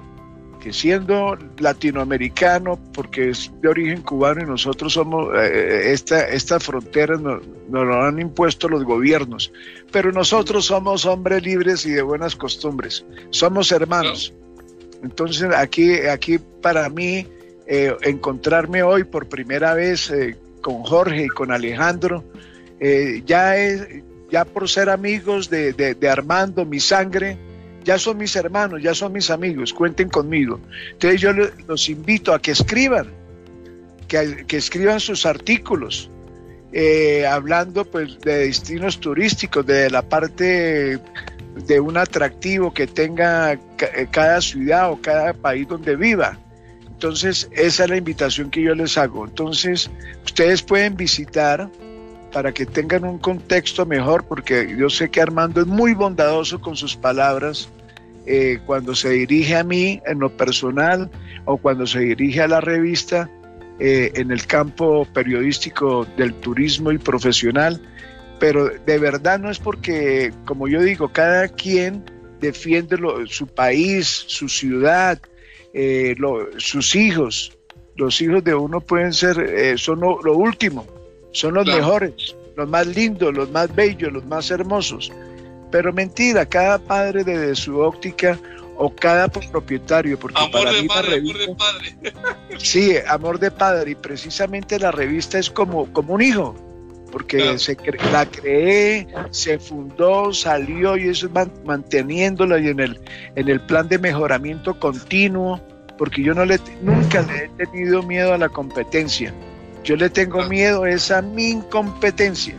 [0.62, 7.20] que siendo latinoamericano, porque es de origen cubano y nosotros somos, eh, esta, estas fronteras
[7.20, 9.52] nos, lo han impuesto los gobiernos,
[9.92, 14.34] pero nosotros somos hombres libres y de buenas costumbres, somos hermanos.
[15.04, 17.28] Entonces aquí, aquí para mí,
[17.68, 22.24] eh, encontrarme hoy por primera vez eh, con Jorge y con Alejandro,
[22.80, 23.88] eh, ya, es,
[24.32, 27.38] ya por ser amigos de, de, Armando, mi sangre,
[27.84, 30.60] ya son mis hermanos, ya son mis amigos, cuenten conmigo.
[30.94, 33.08] Entonces yo los invito a que escriban,
[34.08, 36.10] que, que escriban sus artículos,
[36.72, 41.00] eh, hablando pues de destinos turísticos, de la parte
[41.68, 43.60] de un atractivo que tenga
[44.12, 46.38] cada ciudad o cada país donde viva.
[46.86, 49.26] Entonces, esa es la invitación que yo les hago.
[49.26, 49.90] Entonces,
[50.24, 51.68] ustedes pueden visitar
[52.32, 56.76] para que tengan un contexto mejor, porque yo sé que Armando es muy bondadoso con
[56.76, 57.70] sus palabras
[58.28, 61.10] eh, cuando se dirige a mí en lo personal
[61.46, 63.30] o cuando se dirige a la revista
[63.80, 67.82] eh, en el campo periodístico del turismo y profesional.
[68.40, 72.04] Pero de verdad no es porque, como yo digo, cada quien
[72.40, 75.20] defiende su país, su ciudad,
[75.74, 76.16] eh,
[76.58, 77.58] sus hijos,
[77.96, 80.86] los hijos de uno pueden ser, son lo, último,
[81.32, 85.12] son los mejores, los más lindos, los más bellos, los más hermosos.
[85.72, 88.38] Pero mentira, cada padre desde su óptica
[88.78, 92.58] o cada propietario, porque para mí la revista, amor de padre.
[92.58, 96.56] sí, amor de padre, y precisamente la revista es como, como un hijo,
[97.12, 97.78] porque se
[98.12, 103.00] la creé, se fundó, salió y eso es manteniéndola y en el,
[103.36, 105.62] en el plan de mejoramiento continuo,
[105.98, 109.34] porque yo no le, nunca le he tenido miedo a la competencia.
[109.84, 112.56] Yo le tengo miedo es a mi incompetencia.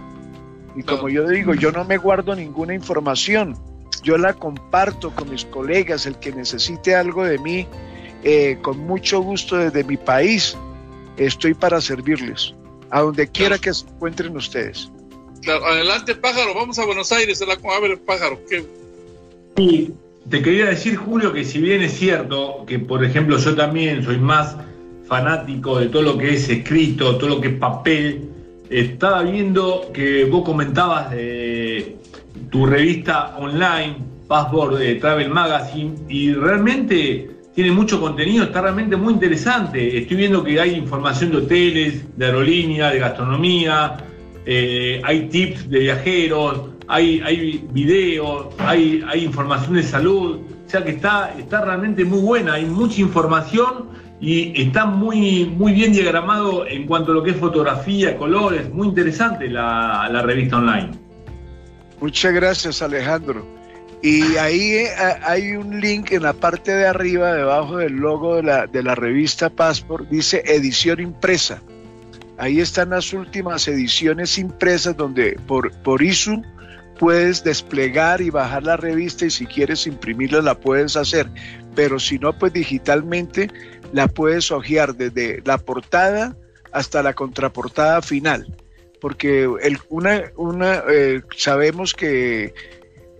[0.74, 3.56] Y como yo digo, yo no me guardo ninguna información.
[4.02, 7.66] Yo la comparto con mis colegas, el que necesite algo de mí,
[8.24, 10.56] eh, con mucho gusto desde mi país,
[11.16, 12.54] estoy para servirles
[12.90, 14.90] a donde quiera que se encuentren ustedes.
[15.42, 18.38] Claro, adelante pájaro, vamos a Buenos Aires, a, la, a ver pájaro.
[18.48, 18.64] ¿qué?
[19.56, 19.94] Sí,
[20.28, 24.18] te quería decir Julio que si bien es cierto que por ejemplo yo también soy
[24.18, 24.56] más
[25.12, 28.30] fanático de todo lo que es escrito, todo lo que es papel,
[28.70, 31.98] estaba viendo que vos comentabas de
[32.48, 33.96] tu revista online,
[34.26, 39.98] Passport de Travel Magazine, y realmente tiene mucho contenido, está realmente muy interesante.
[39.98, 43.98] Estoy viendo que hay información de hoteles, de aerolínea, de gastronomía,
[44.46, 50.40] eh, hay tips de viajeros, hay, videos, hay, hay información de salud.
[50.66, 53.92] O sea que está, está realmente muy buena, hay mucha información
[54.22, 58.72] y está muy, muy bien diagramado en cuanto a lo que es fotografía, colores.
[58.72, 60.92] Muy interesante la, la revista online.
[62.00, 63.44] Muchas gracias, Alejandro.
[64.00, 64.90] Y ahí eh,
[65.24, 68.94] hay un link en la parte de arriba, debajo del logo de la, de la
[68.94, 71.60] revista Passport, dice edición impresa.
[72.38, 76.42] Ahí están las últimas ediciones impresas donde por, por ISU
[76.96, 81.28] puedes desplegar y bajar la revista y si quieres imprimirla la puedes hacer.
[81.74, 83.50] Pero si no, pues digitalmente
[83.92, 86.36] la puedes hojear desde la portada
[86.72, 88.46] hasta la contraportada final.
[89.00, 92.54] Porque el, una, una, eh, sabemos que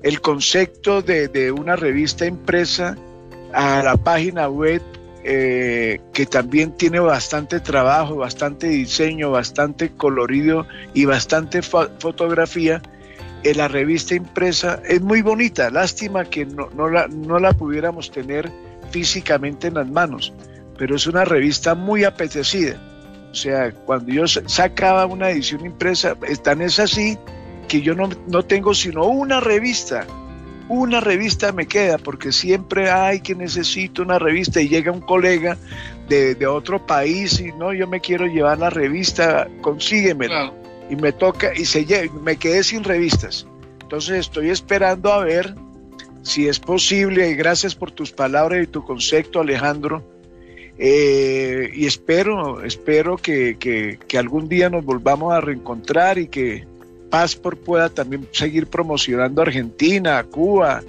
[0.03, 2.97] el concepto de, una revista impresa
[3.53, 4.81] a la página web,
[5.25, 12.81] eh, que también tiene bastante trabajo, bastante diseño, bastante colorido y bastante fotografía,
[13.45, 15.71] en la revista impresa es muy bonita.
[15.71, 18.51] Lástima que no, la, no la pudiéramos tener
[18.91, 20.33] físicamente en las manos,
[20.83, 22.77] pero es una revista muy apetecida.
[23.31, 27.17] O sea, cuando yo sacaba una edición impresa, tan es así
[27.69, 30.05] que yo no, no tengo sino una revista.
[30.69, 35.57] Una revista me queda porque siempre hay que necesito una revista y llega un colega
[36.09, 40.53] de, de otro país y no, yo me quiero llevar la revista, consíguemela.
[40.91, 43.47] Y me toca y se me quedé sin revistas.
[43.83, 45.55] Entonces estoy esperando a ver
[46.23, 50.12] si es posible, y gracias por tus palabras y tu concepto, Alejandro.
[50.79, 56.67] Eh, y espero, espero que, que, que, algún día nos volvamos a reencontrar y que
[57.11, 60.83] Passport pueda también seguir promocionando a Argentina, a Cuba,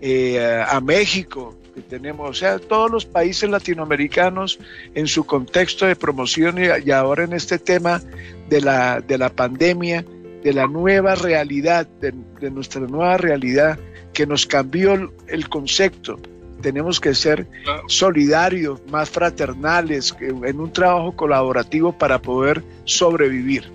[0.00, 4.60] eh, a México, que tenemos, o sea, todos los países latinoamericanos
[4.94, 8.00] en su contexto de promoción y, ahora en este tema
[8.48, 10.04] de la, de la pandemia,
[10.44, 12.12] de la nueva realidad, de,
[12.50, 13.78] nuestra nueva realidad
[14.12, 16.20] que nos cambió el, concepto.
[16.64, 17.46] Tenemos que ser
[17.88, 23.70] solidarios, más fraternales, en un trabajo colaborativo para poder sobrevivir.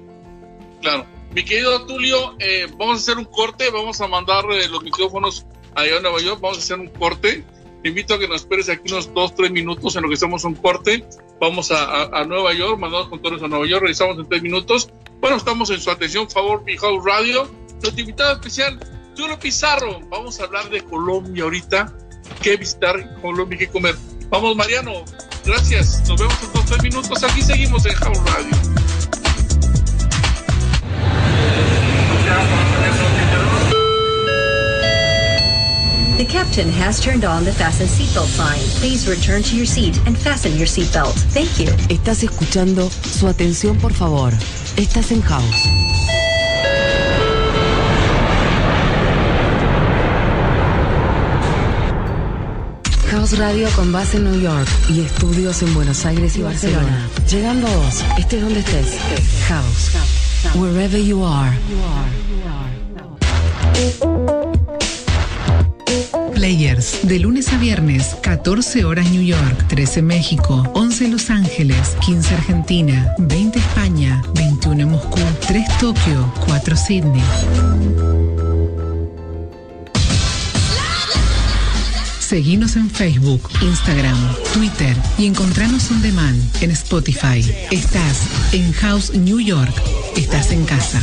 [0.81, 1.05] Claro.
[1.35, 5.45] Mi querido Tulio, eh, vamos a hacer un corte, vamos a mandar eh, los micrófonos
[5.75, 7.43] allá a Nueva York, vamos a hacer un corte.
[7.83, 10.43] Te invito a que nos esperes aquí unos dos, tres minutos en lo que hacemos
[10.45, 11.05] un corte.
[11.39, 14.89] Vamos a, Nueva York, mandamos controles a Nueva York, realizamos en tres minutos.
[15.19, 17.47] Bueno, estamos en su atención, favor, mi House Radio.
[17.83, 18.79] Nuestro invitado especial,
[19.15, 19.99] Tulio Pizarro.
[20.09, 21.93] Vamos a hablar de Colombia ahorita
[22.41, 23.95] que visitar Colombia y que comer.
[24.29, 25.03] Vamos, Mariano,
[25.45, 26.03] gracias.
[26.07, 27.23] Nos vemos en dos tres minutos.
[27.23, 28.79] Aquí seguimos en Jaun Radio.
[36.19, 38.59] The captain has turned on the fasten seatbelt sign.
[38.81, 41.15] Please return to your seat and fasten your seatbelt.
[41.31, 41.71] Thank you.
[41.87, 44.33] Estás escuchando su atención, por favor.
[44.75, 46.18] Estás en House.
[53.19, 57.05] House Radio con base en New York y estudios en Buenos Aires y Barcelona.
[57.29, 58.97] Llegando a vos, estés donde estés.
[59.49, 59.91] House.
[60.55, 61.53] Wherever you are.
[66.33, 72.35] Players, de lunes a viernes, 14 horas New York, 13 México, 11 Los Ángeles, 15
[72.35, 78.28] Argentina, 20 España, 21 Moscú, 3 Tokio, 4 Sydney.
[82.29, 84.15] Seguinos en Facebook, Instagram,
[84.53, 87.43] Twitter y encontranos on demand en Spotify.
[87.71, 89.73] Estás en House New York.
[90.15, 91.01] Estás en casa.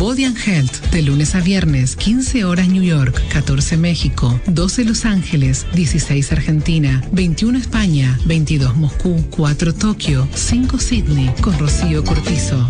[0.00, 5.04] Body and Health, de lunes a viernes, 15 horas New York, 14 México, 12 Los
[5.04, 12.66] Ángeles, 16 Argentina, 21 España, 22 Moscú, 4 Tokio, 5 Sydney, con Rocío Cortizo.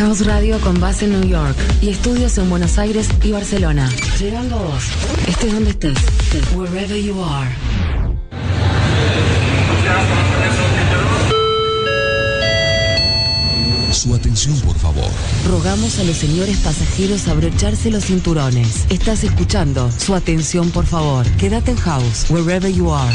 [0.00, 3.86] House Radio con base en New York y estudios en Buenos Aires y Barcelona.
[4.18, 4.84] Llegando a vos,
[5.28, 5.98] estés donde estés.
[6.54, 7.50] Wherever you are.
[13.92, 15.10] Su atención, por favor.
[15.46, 18.86] Rogamos a los señores pasajeros abrocharse los cinturones.
[18.88, 19.90] Estás escuchando.
[19.98, 21.26] Su atención, por favor.
[21.36, 23.14] Quédate en house, wherever you are.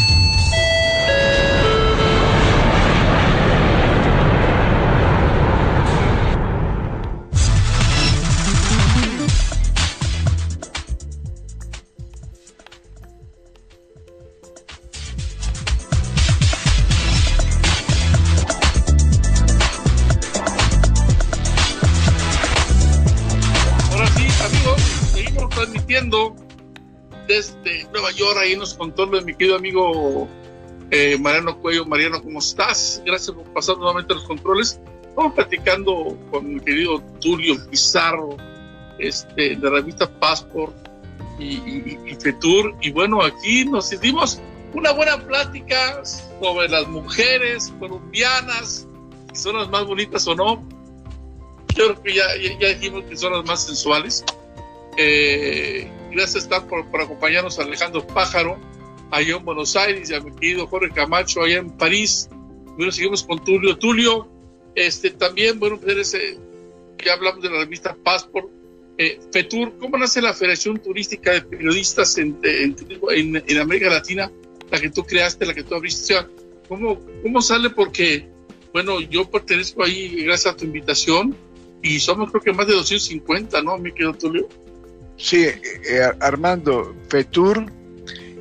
[28.55, 30.27] Ahí nos contó mi querido amigo
[30.91, 31.85] eh, Mariano Cuello.
[31.85, 33.01] Mariano, ¿cómo estás?
[33.05, 34.79] Gracias por pasar nuevamente los controles.
[35.03, 38.37] Estamos platicando con mi querido Tulio Pizarro,
[38.99, 40.73] este, de la revista Passport
[41.37, 42.75] y, y, y Fetur.
[42.81, 44.41] Y bueno, aquí nos hicimos
[44.73, 48.87] una buena plática sobre las mujeres colombianas,
[49.33, 50.67] si son las más bonitas o no.
[51.75, 54.23] Yo creo que ya, ya, ya dijimos que son las más sensuales.
[54.97, 58.57] Eh, gracias por, por, acompañarnos, Alejandro Pájaro,
[59.11, 62.29] allá en Buenos Aires, y a mi querido Jorge Camacho, allá en París.
[62.77, 63.77] Bueno, seguimos con Tulio.
[63.77, 64.27] Tulio,
[64.75, 66.39] este, también, bueno, pues eres,
[67.03, 68.49] ya hablamos de la revista Passport.
[68.97, 72.75] Eh, FETUR, ¿cómo nace la Federación Turística de Periodistas en, en,
[73.09, 74.31] en, en, América Latina?
[74.71, 76.01] La que tú creaste, la que tú abriste.
[76.01, 76.29] O sea,
[76.69, 77.69] ¿cómo, ¿cómo sale?
[77.69, 78.29] Porque,
[78.71, 81.35] bueno, yo pertenezco ahí gracias a tu invitación
[81.83, 84.47] y somos creo que más de 250, ¿no, mi querido Tulio?
[85.17, 87.65] Sí, eh, Armando, FETUR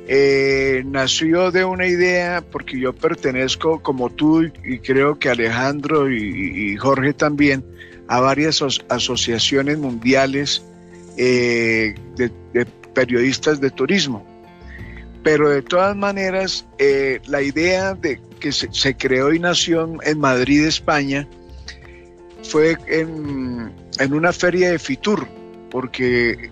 [0.07, 6.75] eh, nació de una idea porque yo pertenezco, como tú y creo que Alejandro y,
[6.77, 7.65] Jorge también,
[8.07, 10.63] a varias asociaciones mundiales
[11.17, 14.25] eh, de, periodistas de turismo.
[15.23, 20.19] Pero de todas maneras, eh, la idea de que se, se, creó y nació en
[20.19, 21.27] Madrid, España,
[22.43, 25.27] fue en, en una feria de Fitur,
[25.71, 26.51] porque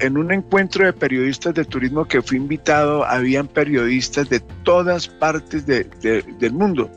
[0.00, 5.66] en un encuentro de periodistas de turismo que fui invitado, habían periodistas de todas partes
[5.66, 6.90] de, de, del mundo.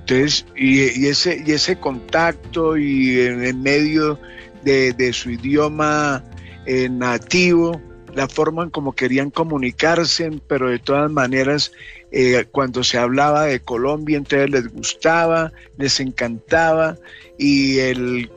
[0.00, 4.18] Entonces, y, ese, y ese contacto y en, medio
[4.62, 6.22] de, de, su idioma
[6.66, 7.80] eh, nativo,
[8.14, 11.72] la forma en como querían comunicarse, pero de todas maneras,
[12.12, 16.96] eh, cuando se hablaba de Colombia, entonces les gustaba, les encantaba,
[17.38, 18.30] y el,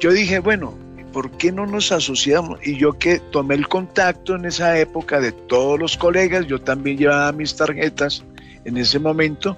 [0.00, 0.78] yo dije, bueno,
[1.16, 2.58] ¿por qué no nos asociamos?
[2.62, 6.98] Y yo que tomé el contacto en esa época de todos los colegas, yo también
[6.98, 8.22] llevaba mis tarjetas
[8.66, 9.56] en ese momento,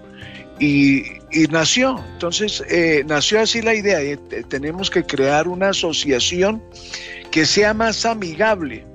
[0.60, 1.02] y,
[1.32, 2.00] y nació.
[2.12, 6.62] Entonces, eh, nació así la idea, de, de, tenemos que crear una asociación
[7.32, 8.86] que sea más amigable,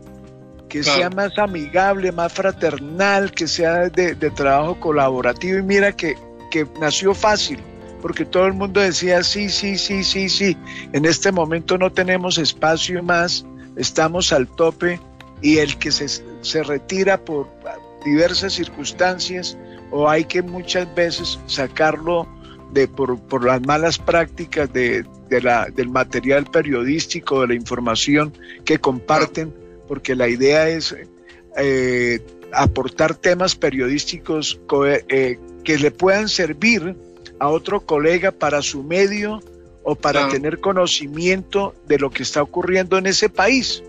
[0.70, 1.00] que claro.
[1.00, 5.58] sea más amigable, más fraternal, que sea de, de trabajo colaborativo.
[5.58, 6.16] Y mira que,
[6.50, 7.60] que nació fácil
[8.04, 10.58] porque todo el mundo decía sí, sí, sí, sí, sí.
[10.92, 13.46] En este momento no tenemos espacio más,
[13.78, 15.00] estamos al tope
[15.42, 16.10] y el que se,
[16.42, 17.48] se retira por
[18.04, 19.58] diversas circunstancias
[19.90, 22.28] o hay que muchas veces sacarlo
[22.74, 25.06] de por, por las malas prácticas de,
[25.42, 28.34] la, del material periodístico, de la información
[28.66, 29.54] que comparten,
[29.88, 30.94] porque la idea es
[31.56, 32.20] eh,
[32.52, 34.60] aportar temas periodísticos
[35.08, 36.98] eh, que le puedan servir
[37.44, 39.42] a otro colega para su medio
[39.84, 43.84] o para tener conocimiento de lo que está ocurriendo en ese país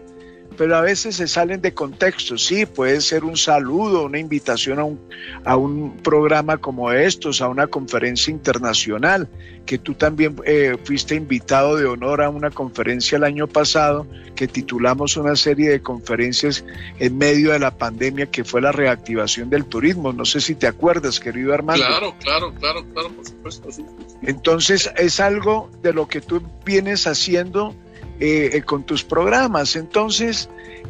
[0.56, 2.38] pero a veces se salen de contexto.
[2.38, 5.00] Sí, puede ser un saludo, una invitación a un,
[5.44, 9.28] a un programa como estos, a una conferencia internacional,
[9.66, 14.48] que tú también eh, fuiste invitado de honor a una conferencia el año pasado, que
[14.48, 16.64] titulamos una serie de conferencias
[16.98, 20.12] en medio de la pandemia, que fue la reactivación del turismo.
[20.12, 21.86] No sé si te acuerdas, querido Armando.
[21.86, 23.68] Claro, claro, claro, claro, por supuesto.
[24.22, 27.74] Entonces es algo de lo que tú vienes haciendo
[28.20, 29.74] eh, eh, con tus programas.
[29.74, 30.48] Entonces,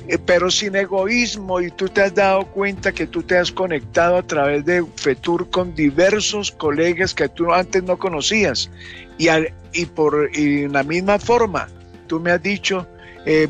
[0.08, 4.18] eh, pero sin egoísmo y tú te has dado cuenta que tú te has conectado
[4.18, 8.70] a través de FETUR con diversos colegas que tú antes no conocías.
[9.16, 9.28] Y,
[9.72, 11.68] y por y la misma forma,
[12.08, 12.86] tú me has dicho,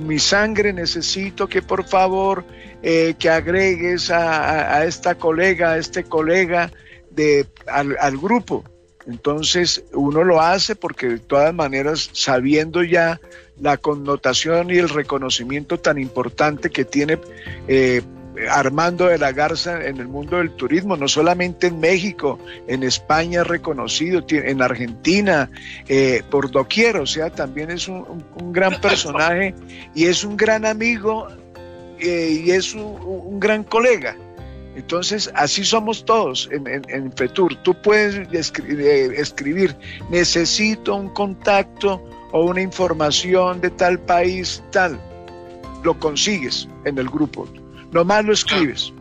[0.01, 2.45] mi sangre necesito que por favor
[2.81, 6.70] que agregues a, esta colega, a este colega
[7.11, 8.62] de, al, al grupo.
[9.07, 13.20] Entonces uno lo hace porque de todas maneras, sabiendo ya
[13.61, 17.19] la connotación y el reconocimiento tan importante que tiene
[17.69, 18.03] eh,
[18.51, 23.45] Armando de la Garza en el mundo del turismo, no solamente en México, en España
[23.45, 25.51] reconocido, en Argentina,
[25.89, 29.55] eh, por doquier, o sea, también es un, gran personaje
[29.95, 31.29] y es un gran amigo
[32.01, 34.17] eh, y es un, gran colega.
[34.75, 37.55] Entonces, así somos todos en, en FETUR.
[37.63, 39.77] Tú puedes escribir,
[40.11, 42.03] necesito un contacto
[42.35, 45.01] o una información de tal país, tal,
[45.85, 47.49] lo consigues en el grupo.
[47.93, 48.93] Nomás lo escribes.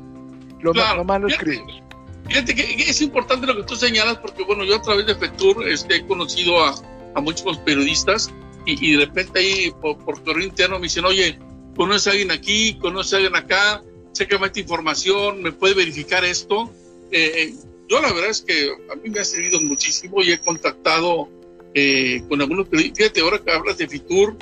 [0.61, 1.81] Lo, nomás lo escribes.
[2.27, 5.67] Fíjate que es importante lo que tú señalas porque, bueno, yo a través de FETUR
[5.67, 6.75] este, he conocido a,
[7.15, 8.31] a muchos periodistas
[8.67, 11.39] y, de repente ahí por, por correo interno me dicen, oye,
[11.75, 12.75] ¿conoces a alguien aquí?
[12.75, 13.83] ¿Conoces a alguien acá?
[14.11, 16.71] Chécame esta información, ¿me puede verificar esto?
[17.09, 17.53] Eh, eh,
[17.89, 21.29] yo la verdad es que a mí me ha servido muchísimo y he contactado
[21.73, 22.97] eh, con algunos periodistas.
[22.97, 24.37] Fíjate, ahora que hablas de FITUR,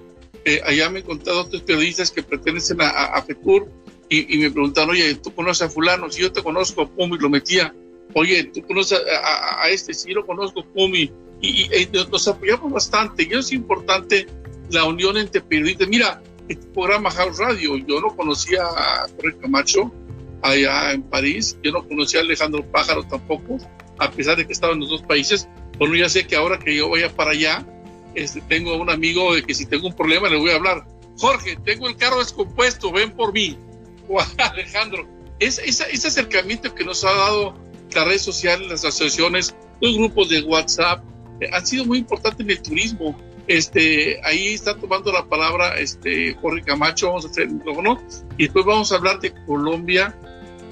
[0.46, 3.70] eh, allá me han contado otros periodistas que pertenecen a, a, FITUR
[4.10, 6.10] y, me preguntaron, oye, ¿tú conoces a fulano?
[6.10, 7.74] Si yo te conozco a Pumi, lo metía.
[8.14, 9.94] Oye, ¿tú conoces a, este?
[9.94, 11.10] Si yo lo conozco, Pumi.
[11.40, 13.24] Y, y, nos apoyamos bastante.
[13.24, 14.28] Y es importante
[14.70, 15.88] la unión entre periodistas.
[15.88, 19.92] Mira, el programa House Radio, yo no conocía a Jorge Camacho
[20.42, 23.58] allá en París, yo no conocía a Alejandro Pájaro tampoco,
[23.98, 25.48] a pesar de que estaba en los dos países,
[25.82, 27.66] bueno, ya sé que ahora que yo vaya para allá,
[28.14, 30.86] este, tengo un amigo de que si tengo un problema le voy a hablar.
[31.18, 33.58] Jorge, tengo el carro descompuesto, ven por mí.
[34.08, 35.08] O Alejandro,
[35.40, 37.56] es, ese acercamiento que nos ha dado
[37.96, 41.04] las redes sociales, las asociaciones, los grupos de WhatsApp,
[41.40, 43.18] eh, han sido muy importantes en el turismo.
[43.48, 48.00] Este, ahí está tomando la palabra este, Jorge Camacho, vamos a hacer el micrófono,
[48.38, 50.16] y después vamos a hablar de Colombia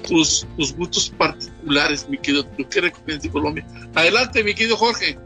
[0.02, 0.46] tus,
[0.76, 2.44] gustos particulares, mi querido.
[2.70, 3.66] ¿Qué recomiendas de Colombia?
[3.94, 5.18] Adelante, mi querido Jorge.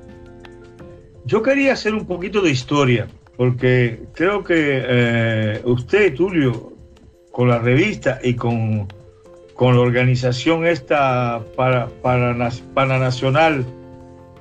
[1.25, 6.72] Yo quería hacer un poquito de historia, porque creo que eh, usted, Tulio,
[7.33, 8.87] con la revista y con,
[9.55, 13.64] con la organización esta para, para, para nacional,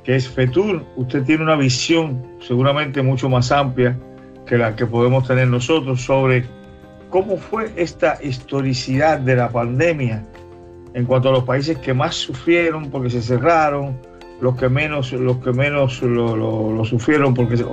[0.03, 3.97] que es FETUR, usted tiene una visión seguramente mucho más amplia
[4.45, 6.45] que la que podemos tener nosotros sobre
[7.13, 10.25] cómo fue esta historicidad de la pandemia
[10.95, 13.95] en cuanto a los países que más sufrieron porque se cerraron,
[14.41, 17.63] los que menos, los que menos lo, sufrieron porque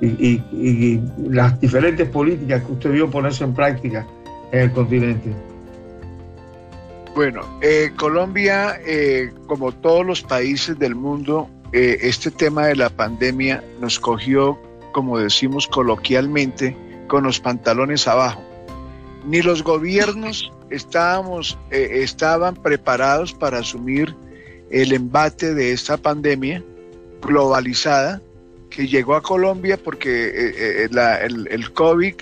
[0.00, 4.06] y, las diferentes políticas que usted vio ponerse en práctica
[4.52, 5.30] en el continente.
[7.14, 12.88] Bueno, eh, Colombia, eh, como todos los países del mundo, eh, este tema de la
[12.88, 14.58] pandemia nos cogió,
[14.92, 16.74] como decimos coloquialmente,
[17.06, 18.42] con los pantalones abajo
[19.24, 24.14] ni los gobiernos estábamos, eh, estaban preparados para asumir
[24.70, 26.62] el embate de esta pandemia
[27.20, 28.20] globalizada
[28.70, 32.14] que llegó a Colombia porque eh, eh, el, COVID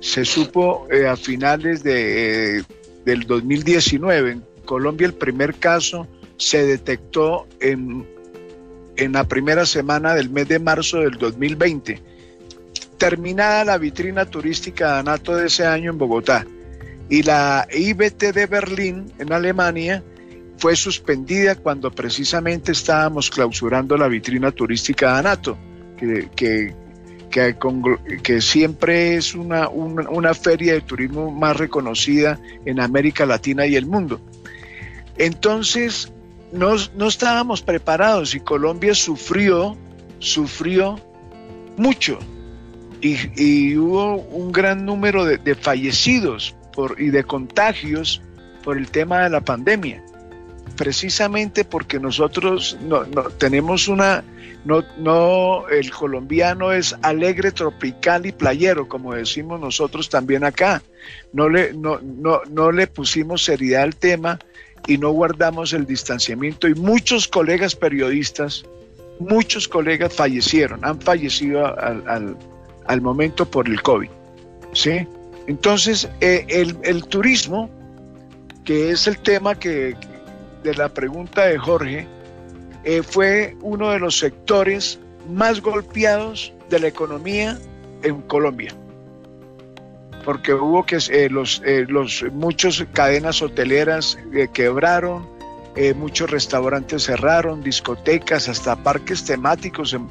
[0.00, 2.64] se supo a finales de,
[3.04, 4.32] del 2019.
[4.32, 6.08] En Colombia el primer caso
[6.38, 8.04] se detectó en,
[8.96, 12.15] en la primera semana del mes de marzo del 2020
[12.98, 16.46] terminada la vitrina turística de ANATO de ese año en Bogotá
[17.08, 20.02] y la IBT de Berlín en Alemania
[20.58, 25.58] fue suspendida cuando precisamente estábamos clausurando la vitrina turística de ANATO,
[25.96, 26.74] que, que,
[28.22, 33.86] que, siempre es una, una, feria de turismo más reconocida en América Latina y el
[33.86, 34.20] mundo.
[35.18, 36.10] Entonces,
[36.52, 39.76] no, no estábamos preparados y Colombia sufrió,
[40.18, 40.98] sufrió
[41.76, 42.18] mucho.
[43.00, 48.22] Y, hubo un gran número de, fallecidos por, y de contagios
[48.64, 50.02] por el tema de la pandemia.
[50.76, 53.04] Precisamente porque nosotros no,
[53.38, 54.24] tenemos una,
[54.64, 60.82] no, no, el colombiano es alegre, tropical y playero, como decimos nosotros también acá.
[61.32, 64.38] No le, no, no, no le pusimos seriedad al tema
[64.86, 66.68] y no guardamos el distanciamiento.
[66.68, 68.64] Y muchos colegas periodistas,
[69.18, 72.36] muchos colegas fallecieron, han fallecido al,
[73.00, 74.10] momento por el COVID.
[74.72, 75.06] ¿sí?
[75.46, 77.70] Entonces, eh, el, turismo,
[78.64, 79.94] que es el tema que,
[80.62, 82.06] de la pregunta de Jorge,
[82.84, 87.58] eh, fue uno de los sectores más golpeados de la economía
[88.02, 88.72] en Colombia
[90.24, 94.18] porque hubo que eh, los, eh, los muchos cadenas hoteleras
[94.52, 95.24] quebraron,
[95.94, 100.08] muchos restaurantes cerraron, discotecas, hasta parques temáticos, em,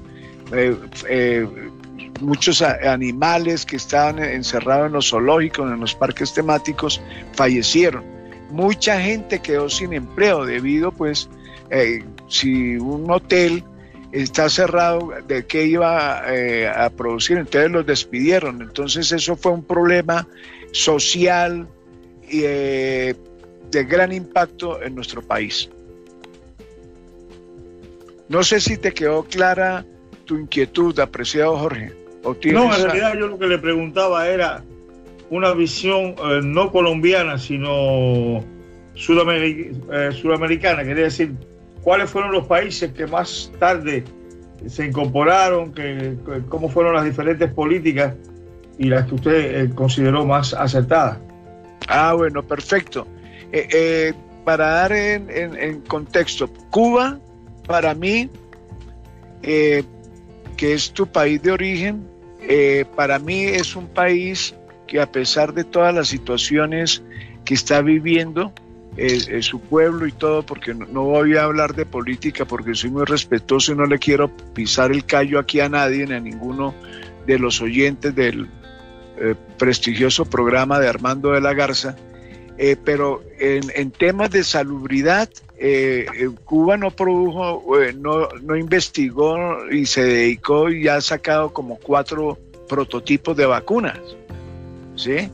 [2.21, 7.01] muchos animales que estaban encerrados en los zoológicos, en los parques temáticos,
[7.33, 8.03] fallecieron.
[8.51, 11.29] Mucha gente quedó sin empleo debido, pues,
[12.27, 13.63] si un hotel
[14.11, 17.37] está cerrado, ¿de qué iba eh, a producir?
[17.37, 18.61] Entonces los despidieron.
[18.61, 20.27] Entonces eso fue un problema
[20.71, 21.67] social
[22.29, 23.15] y eh,
[23.71, 25.69] de gran impacto en nuestro país.
[28.29, 29.85] No sé si te quedó clara
[30.25, 31.93] tu inquietud, apreciado Jorge.
[32.23, 34.63] no, en realidad yo lo que le preguntaba era
[35.29, 38.43] una visión eh, no colombiana, sino
[38.95, 41.33] sudamericana, quería decir,
[41.81, 44.03] cuáles fueron los países que más tarde
[44.67, 46.15] se incorporaron, que,
[46.49, 48.15] cómo fueron las diferentes políticas
[48.77, 51.19] y las que usted eh, consideró más acertadas.
[51.87, 53.07] Ah, bueno, perfecto.
[53.51, 54.13] Eh, eh,
[54.43, 57.19] para dar en, contexto, Cuba,
[57.67, 58.29] para mí,
[60.55, 62.07] que es tu país de origen,
[62.95, 64.55] para mí es un país
[64.87, 67.03] que a pesar de todas las situaciones
[67.43, 68.53] que está viviendo,
[68.97, 73.03] eh, su pueblo y todo, porque no, voy a hablar de política porque soy muy
[73.03, 76.73] respetuoso y no le quiero pisar el callo aquí a nadie ni a ninguno
[77.27, 78.47] de los oyentes del
[79.17, 81.97] eh, prestigioso programa de Armando de la Garza.
[82.57, 85.27] Eh, pero en, temas de salubridad,
[86.43, 87.63] Cuba no produjo,
[87.97, 89.37] no, no investigó
[89.71, 92.37] y se dedicó y ha sacado como cuatro
[92.67, 93.99] prototipos de vacunas.
[94.95, 95.29] ¿sí?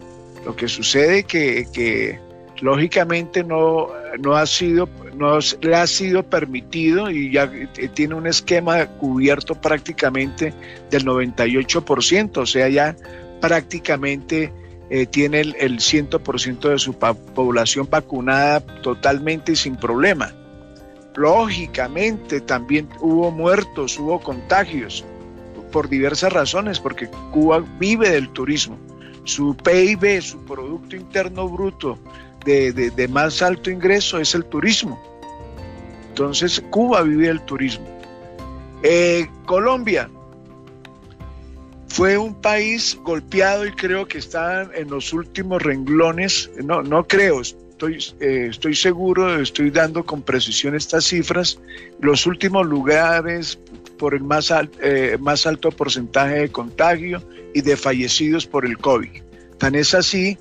[0.45, 2.19] Lo que sucede que, que
[2.61, 7.51] lógicamente no, no, ha sido, no le ha sido permitido y ya
[7.93, 10.53] tiene un esquema cubierto prácticamente
[10.89, 12.95] del 98%, o sea, ya
[13.39, 14.51] prácticamente
[14.93, 20.33] eh, tiene el, el 100% de su población vacunada totalmente y sin problema.
[21.15, 25.05] Lógicamente también hubo muertos, hubo contagios
[25.71, 28.77] por diversas razones, porque Cuba vive del turismo.
[29.23, 31.97] Su PIB, su Producto Interno Bruto,
[32.43, 35.01] de, más alto ingreso es el turismo.
[36.09, 37.87] Entonces Cuba vive el turismo.
[38.83, 40.09] Eh, Colombia
[41.91, 47.41] fue un país golpeado y creo que está en los últimos renglones, no, no creo,
[47.41, 51.59] estoy, eh, estoy seguro, estoy dando con precisión estas cifras,
[51.99, 53.59] los últimos lugares
[53.99, 57.21] por el más, eh, más alto porcentaje de contagio
[57.53, 59.21] y de fallecidos por el COVID.
[59.57, 60.37] Tan es así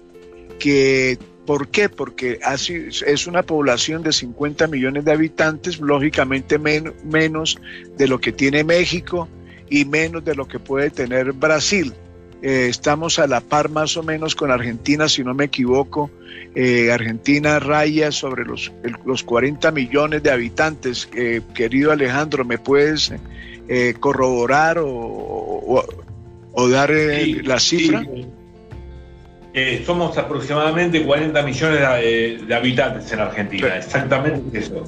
[0.58, 1.88] que ¿Por qué?
[1.88, 7.58] Porque es una población de 50 millones de habitantes, lógicamente menos
[7.96, 9.26] de lo que tiene México
[9.70, 11.94] y menos de lo que puede tener Brasil.
[12.42, 16.10] Eh, estamos a la par más o menos con Argentina, si no me equivoco.
[16.54, 18.72] Eh, Argentina raya sobre los,
[19.06, 21.08] los 40 millones de habitantes.
[21.14, 23.12] Eh, querido Alejandro, ¿me puedes
[24.00, 25.84] corroborar o,
[26.68, 28.04] dar la cifra?
[29.52, 31.80] Eh, somos aproximadamente 40 millones
[32.46, 34.84] de, habitantes en Argentina, exactamente eso.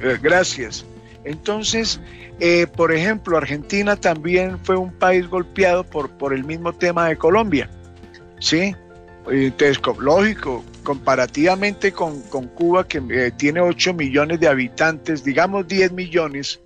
[0.00, 0.86] Eh, gracias.
[1.30, 2.00] Entonces,
[2.40, 7.16] eh, por ejemplo, Argentina también fue un país golpeado por, por el mismo tema de
[7.16, 7.70] Colombia.
[8.38, 8.74] ¿Sí?
[9.28, 16.60] Entonces, lógico, comparativamente con, con Cuba, que tiene 8 millones de habitantes, digamos 10 millones,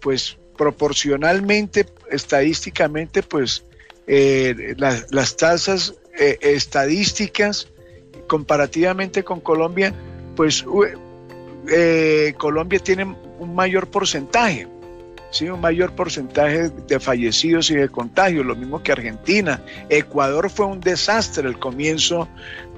[0.00, 3.64] pues proporcionalmente, estadísticamente, pues
[4.76, 7.68] las, las tasas eh, estadísticas
[8.28, 9.92] comparativamente con Colombia,
[10.36, 10.64] pues
[11.68, 14.66] eh, Colombia tiene un mayor porcentaje,
[15.30, 15.48] ¿sí?
[15.48, 19.62] un mayor porcentaje de fallecidos y de contagios, lo mismo que Argentina.
[19.88, 22.28] Ecuador fue un desastre el comienzo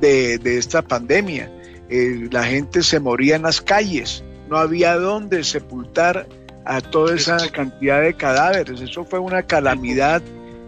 [0.01, 1.51] de, esta pandemia.
[1.89, 6.27] Eh, la gente se moría en las calles, no había dónde sepultar
[6.65, 8.81] a toda esa cantidad de cadáveres.
[8.81, 10.21] Eso fue una calamidad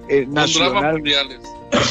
[0.09, 1.03] eh, nacional.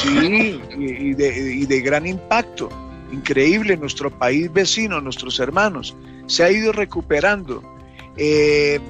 [0.02, 2.68] Sí, y, de, y de gran impacto.
[3.12, 5.94] Increíble, nuestro país vecino, nuestros hermanos,
[6.26, 7.62] se ha ido recuperando.
[8.18, 8.80] Eh,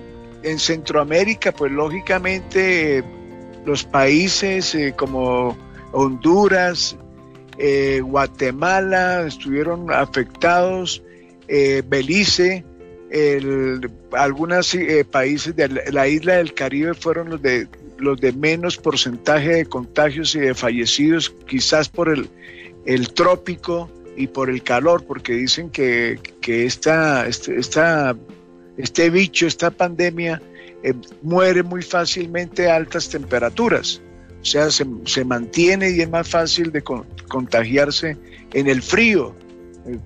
[0.43, 3.05] en Centroamérica, pues lógicamente
[3.67, 5.57] los países eh, como
[5.93, 6.97] Honduras,
[7.59, 11.03] eh, Guatemala estuvieron afectados,
[11.49, 12.63] Belice,
[14.13, 14.77] algunos
[15.11, 17.67] países de la isla del Caribe fueron los de
[17.99, 22.29] los de menos porcentaje de contagios y de fallecidos, quizás por el,
[22.87, 28.17] el trópico y por el calor, porque dicen que, que esta, este, esta
[28.79, 30.41] este bicho, esta pandemia,
[30.83, 34.01] eh, muere muy fácilmente a altas temperaturas.
[34.41, 38.17] O sea, se, mantiene y es más fácil de contagiarse
[38.53, 39.35] en el frío.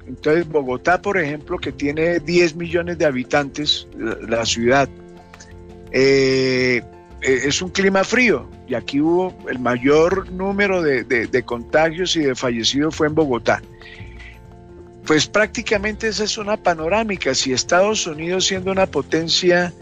[0.07, 4.89] Entonces, Bogotá, por ejemplo, que tiene 10 millones de habitantes, la, ciudad,
[5.91, 6.81] eh,
[7.21, 12.21] eh, es un clima frío y aquí hubo el mayor número de, de contagios y
[12.21, 13.61] de fallecidos fue en Bogotá.
[15.07, 17.35] Pues prácticamente esa es una panorámica.
[17.35, 19.73] Si Estados Unidos, siendo una potencia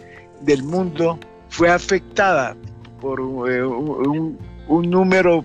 [0.41, 1.19] del mundo,
[1.49, 2.55] fue afectada
[2.99, 3.19] por
[3.49, 5.43] eh, un, número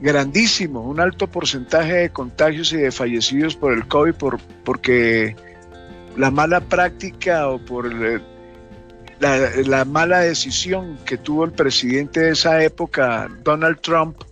[0.00, 5.36] grandísimo, un alto porcentaje de contagios y de fallecidos por el COVID, por, porque
[6.16, 7.92] la mala práctica o por
[9.18, 14.22] la, mala decisión que tuvo el presidente de esa época, Donald Trump,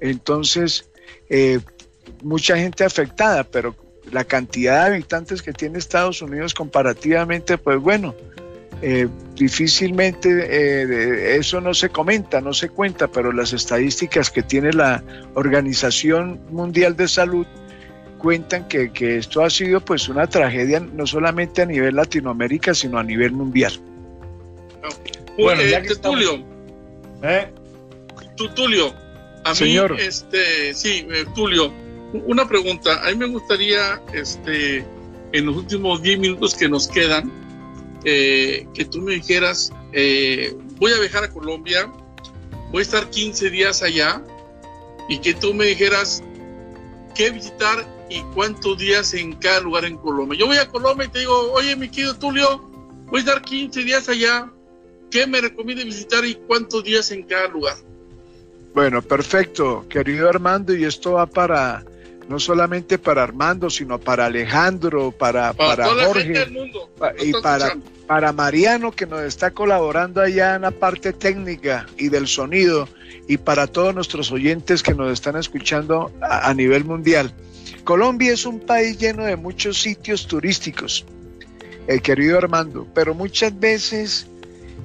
[0.00, 0.88] entonces
[1.28, 1.60] eh,
[2.22, 3.74] mucha gente afectada, pero
[4.12, 8.14] la cantidad de habitantes que tiene Estados Unidos comparativamente, pues bueno,
[8.82, 14.72] eh, difícilmente eh, eso no se comenta, no se cuenta, pero las estadísticas que tiene
[14.72, 15.02] la
[15.34, 17.46] Organización Mundial de Salud
[18.18, 23.02] cuentan que, esto ha sido pues una tragedia no solamente a nivel Latinoamérica, sino a
[23.02, 23.72] nivel mundial.
[25.38, 26.44] Bueno, ya que Tulio,
[27.22, 27.48] ¿Eh?
[28.54, 28.94] Tulio,
[29.44, 29.94] a Señor.
[29.94, 31.72] mí, este, sí, eh, Tulio,
[32.12, 34.84] una pregunta, a mí me gustaría, este,
[35.32, 37.30] en los últimos 10 minutos que nos quedan,
[38.04, 41.90] eh, que tú me dijeras, eh, voy a viajar a Colombia,
[42.70, 44.22] voy a estar 15 días allá,
[45.08, 46.22] y que tú me dijeras
[47.14, 50.38] qué visitar y cuántos días en cada lugar en Colombia.
[50.38, 52.58] Yo voy a Colombia y te digo, oye, mi querido Tulio,
[53.06, 54.50] voy a estar 15 días allá,
[55.10, 57.76] ¿qué me recomienda visitar y cuántos días en cada lugar?
[58.74, 61.84] Bueno, perfecto, querido Armando, y esto va para
[62.28, 66.46] no solamente para Armando, sino para Alejandro, para, para, Jorge
[67.22, 72.26] y para, para Mariano que nos está colaborando allá en la parte técnica y del
[72.26, 72.88] sonido
[73.28, 77.32] y para todos nuestros oyentes que nos están escuchando a, nivel mundial.
[77.84, 81.04] Colombia es un país lleno de muchos sitios turísticos,
[81.86, 84.26] eh, querido Armando, pero muchas veces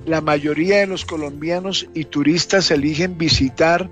[0.05, 3.89] la mayoría de los colombianos y turistas eligen visitar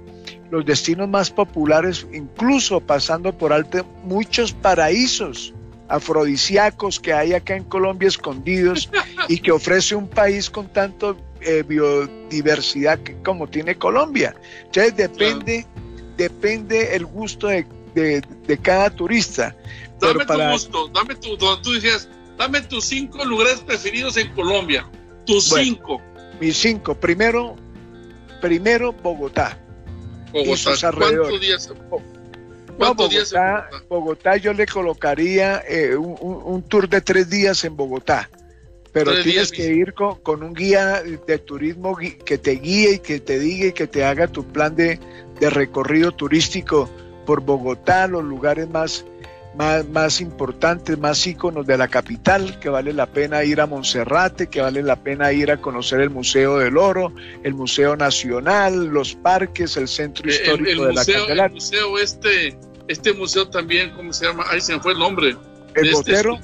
[0.52, 5.54] los destinos más populares, incluso pasando por alto muchos paraísos
[5.88, 8.90] afrodisíacos que hay acá en Colombia escondidos
[9.28, 14.36] y que ofrece un país con tanto eh, biodiversidad como tiene Colombia.
[14.66, 15.66] Entonces depende,
[16.16, 17.66] depende el gusto de,
[18.62, 19.56] cada turista.
[20.00, 24.88] Dame tu gusto, dame tu, tú dices, dame tus cinco lugares preferidos en Colombia.
[25.26, 26.02] Tus cinco.
[26.40, 26.94] Mis cinco.
[26.96, 27.56] Primero,
[28.42, 29.58] primero Bogotá.
[30.32, 30.92] Bogotá.
[30.92, 31.70] ¿Cuántos días?
[32.78, 38.30] Bogotá, Bogotá, yo le colocaría eh, un, tour de tres días en Bogotá,
[38.94, 43.38] pero tienes que ir con, un guía de turismo que te guíe y que te
[43.38, 44.98] diga y que te haga tu plan de,
[45.42, 46.90] de recorrido turístico
[47.26, 49.06] por Bogotá, los lugares más
[49.56, 54.48] más, más importantes, más íconos de la capital, que vale la pena ir a Monserrate,
[54.48, 59.16] que vale la pena ir a conocer el Museo del Oro, el Museo Nacional, los
[59.16, 61.46] parques, el centro histórico de la Candelaria.
[61.46, 64.46] El museo este, este museo también, ¿cómo se llama?
[64.50, 65.36] Ahí se me fue el nombre.
[65.76, 66.40] El este Botero.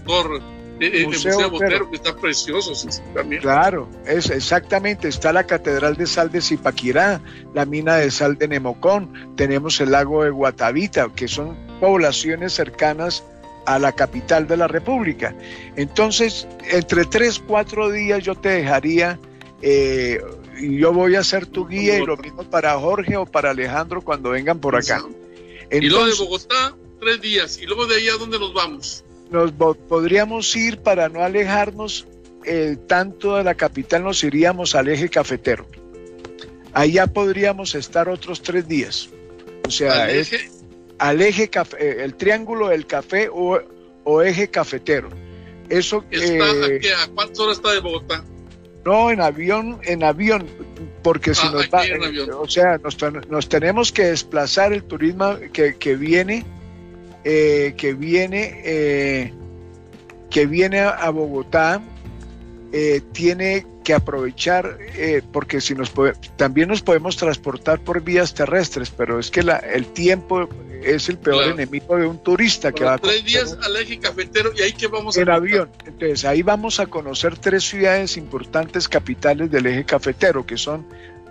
[0.80, 2.74] Eh, eh, el Museo, Botero, que está precioso
[3.14, 3.42] también.
[3.42, 5.08] Claro, es exactamente.
[5.08, 7.22] Está la Catedral de Sal de Zipaquirá,
[7.54, 13.24] la mina de sal de Nemocón, tenemos el lago de Guatavita, que son poblaciones cercanas
[13.66, 15.36] a la capital de la República.
[15.76, 19.20] Entonces, entre tres, cuatro días yo te dejaría,
[19.62, 20.22] eh,
[20.62, 24.30] yo voy a ser tu guía, y lo mismo para Jorge o para Alejandro cuando
[24.30, 25.04] vengan por acá.
[25.72, 29.52] y luego de Bogotá, tres días, y luego de ahí a dónde nos vamos nos
[29.88, 32.08] podríamos ir para no alejarnos
[32.46, 35.68] eh, tanto de la capital, nos iríamos al eje cafetero.
[36.74, 39.10] Allá podríamos estar otros tres días.
[39.68, 40.50] O sea, al eje,
[41.00, 43.60] al eje eh, el triángulo del café o,
[44.22, 45.10] eje cafetero.
[45.70, 48.24] Eso, está, eh, ¿A cuántas horas está de Bogotá?
[48.86, 50.46] No, en avión, en avión,
[51.02, 52.30] porque si Ah, nos va, avión.
[52.38, 56.46] o sea, nos, ten- nos tenemos que desplazar el turismo que, que viene,
[57.24, 59.34] eh, que viene, eh,
[60.30, 61.82] que viene a, Bogotá,
[62.72, 68.36] eh, tiene que aprovechar, eh, porque si nos puede- también nos podemos transportar por vías
[68.36, 70.48] terrestres, pero es que la- el tiempo
[70.94, 71.52] es el peor Claro.
[71.54, 74.74] enemigo de un turista que va a Tres conocer días al eje cafetero y ahí
[74.74, 75.42] que vamos a en contar?
[75.42, 75.70] avión.
[75.86, 80.86] Entonces ahí vamos a conocer tres ciudades importantes capitales del eje cafetero, que son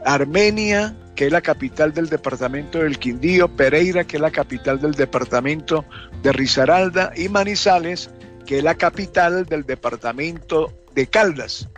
[0.05, 4.93] Armenia, que es la capital del departamento del Quindío, Pereira, que es la capital del
[4.93, 5.85] departamento
[6.23, 8.11] de Risaralda, y Manizales,
[8.47, 11.69] que es la capital del departamento de Caldas.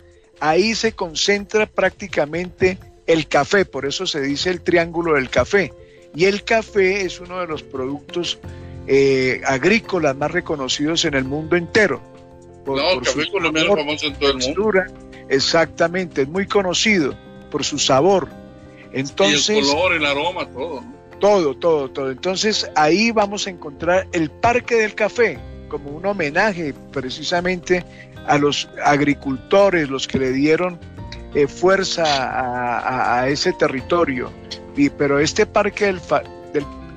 [0.40, 5.72] Ahí se concentra prácticamente el café, por eso se dice el triángulo del café.
[6.16, 8.38] Y el café es uno de los productos
[8.88, 12.00] eh, agrícolas más reconocidos en el mundo entero.
[12.64, 14.82] Por- No, el por café colombiano sabor, famoso en todo el mundo.
[15.28, 17.14] Exactamente, es muy conocido
[17.50, 18.28] por su sabor.
[18.94, 20.80] Y Entonces, el color, el aroma, todo.
[20.80, 20.96] ¿no?
[21.18, 22.10] todo, todo, todo.
[22.10, 25.38] Entonces ahí vamos a encontrar el Parque del Café
[25.68, 27.84] como un homenaje precisamente
[28.26, 30.78] a los agricultores, los que le dieron
[31.34, 34.30] eh, fuerza a, a- a ese territorio.
[34.98, 36.00] Pero este Parque del,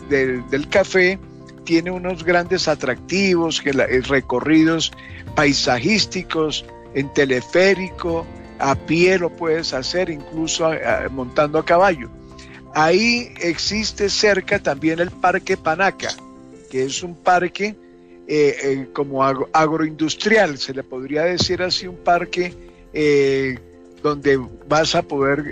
[0.09, 1.17] del, del- Café
[1.63, 4.91] tiene unos grandes atractivos, que eh, recorridos
[5.35, 8.25] paisajísticos, en teleférico,
[8.59, 10.69] a pie lo puedes hacer, incluso
[11.11, 12.09] montando a caballo.
[12.73, 16.09] Ahí existe cerca también el Parque Panaca,
[16.69, 17.75] que es un parque
[18.27, 22.53] eh, eh, como agro- agroindustrial, se le podría decir así, un parque
[24.03, 25.45] donde vas a poder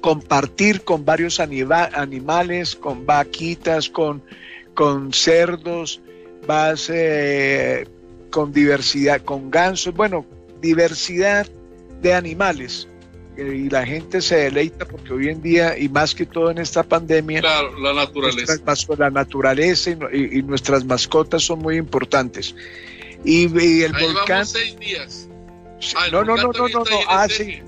[0.00, 4.22] compartir con varios anima- animales, con vaquitas, con,
[4.74, 6.00] con cerdos,
[6.46, 7.86] vas eh,
[8.30, 10.24] con diversidad, con gansos, bueno,
[10.60, 11.46] diversidad
[12.00, 12.88] de animales.
[13.36, 16.58] Eh, y la gente se deleita porque hoy en día, y más que todo en
[16.58, 18.54] esta pandemia, Claro, la naturaleza.
[18.56, 22.54] nuestras la naturaleza y, no- y- y nuestras mascotas son muy importantes.
[23.24, 25.28] Y, y el Ahí volcán, vamos seis días.
[25.96, 27.60] Ah, el no, no, no, no, no, no, ah, sí.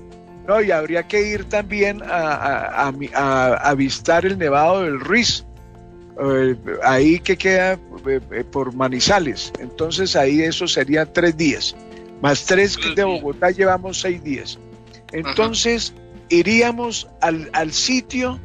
[0.47, 5.45] No, y habría que ir también a, a- a avistar el Nevado del Ruiz,
[6.21, 7.73] eh, ahí que queda
[8.07, 9.51] eh, eh, por Manizales.
[9.59, 11.75] Entonces ahí eso serían tres días,
[12.21, 13.03] más tres de.
[13.03, 14.59] Bogotá llevamos seis días.
[15.11, 15.93] Entonces
[16.29, 18.39] iríamos al, al sitio,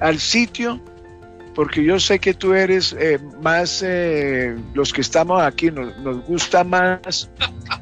[0.00, 0.80] al sitio,
[1.54, 6.24] porque yo sé que tú eres eh, más, eh, los que estamos aquí, nos, nos
[6.24, 7.30] gusta más,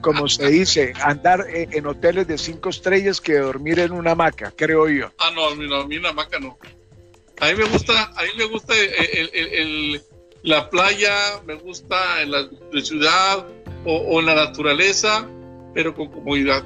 [0.01, 4.53] como se dice, andar eh, en hoteles de cinco estrellas que dormir en una hamaca,
[4.57, 5.12] creo yo.
[5.19, 6.59] Ah, no, a mí, no, a mí en hamaca no.
[7.41, 10.03] A mí me gusta, a mí me gusta el- el- el-
[10.43, 11.14] la playa,
[11.47, 13.47] me gusta en la, la ciudad
[13.85, 15.29] o, o en la naturaleza,
[15.75, 16.62] pero con comodidad.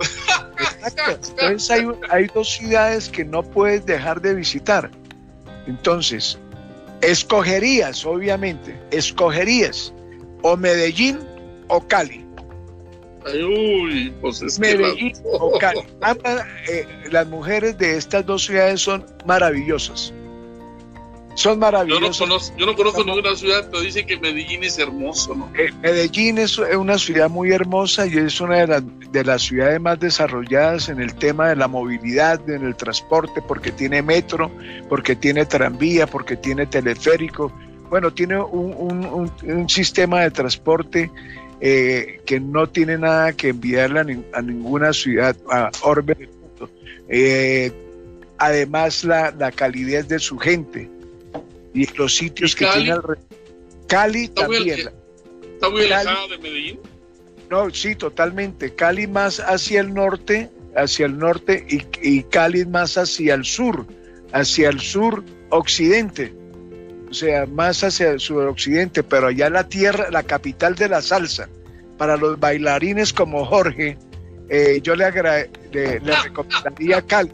[1.08, 4.90] Entonces hay, hay dos ciudades que no puedes dejar de visitar.
[5.66, 6.38] Entonces,
[7.02, 9.92] escogerías, obviamente, escogerías
[10.42, 11.18] o Medellín
[11.68, 12.24] o Cali.
[13.24, 15.80] Ay, uy, pues es que Medellín las- o Cali.
[16.00, 20.12] Ambas, eh, las mujeres de estas dos ciudades son maravillosas.
[21.34, 22.18] Son Yo no maravillosas.
[22.18, 25.50] conozco, yo no conozco ninguna ciudad, pero dicen que Medellín es hermoso, ¿no?
[25.58, 29.80] Eh, Medellín es una ciudad muy hermosa y es una de las, de las ciudades
[29.80, 34.50] más desarrolladas en el tema de la movilidad, en el transporte, porque tiene metro,
[34.88, 37.50] porque tiene tranvía, porque tiene teleférico.
[37.88, 41.10] Bueno, tiene un, un- un- un sistema de transporte
[41.60, 46.28] eh, que no tiene nada que enviarle a, nin- a ninguna ciudad, a orbe del
[46.28, 46.68] mundo.
[47.08, 47.70] Eh,
[48.38, 50.90] además, la, la calidez de su gente
[51.74, 53.18] y los sitios ¿Y que tiene alrededor.
[53.88, 54.78] Cali Está muy, también.
[55.54, 55.92] está muy Cali.
[55.92, 56.80] alejado de Medellín.
[57.50, 58.74] No, sí, totalmente.
[58.74, 63.86] Cali más hacia el norte, hacia el norte y, y Cali más hacia el sur,
[64.32, 66.34] hacia el sur occidente.
[67.10, 71.48] O sea, más hacia el suroccidente, pero allá la tierra, la capital de la salsa.
[71.98, 73.98] Para los bailarines como Jorge,
[74.48, 75.10] eh, yo le,
[75.72, 77.30] le, le recomendaría Cali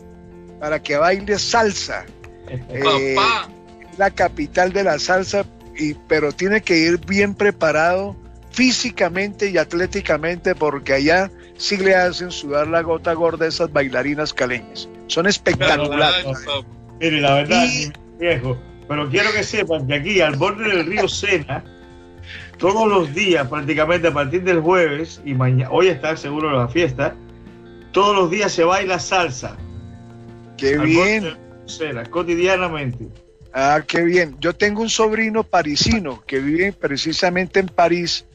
[0.59, 2.05] para que baile salsa.
[2.49, 3.49] Eh, Papá,
[3.99, 5.45] la capital de la salsa,
[5.77, 8.17] y, pero tiene que ir bien preparado
[8.51, 14.33] físicamente y atléticamente porque allá sí le hacen sudar la gota gorda a esas bailarinas
[14.33, 14.89] caleñas.
[15.07, 16.25] Son espectaculares.
[17.01, 21.07] Mire, la verdad, Y- viejo, pero quiero que sepan que aquí, al borde del río
[21.09, 21.63] Sena,
[22.59, 27.15] todos los días, prácticamente a partir del jueves y mañana, hoy está seguro la fiesta,
[27.93, 29.57] todos los días se baila salsa.
[30.57, 31.23] Qué al borde bien.
[31.23, 33.07] del río Sena, cotidianamente.
[33.53, 34.37] Ah, qué bien.
[34.41, 38.27] Yo tengo un sobrino parisino que vive precisamente en París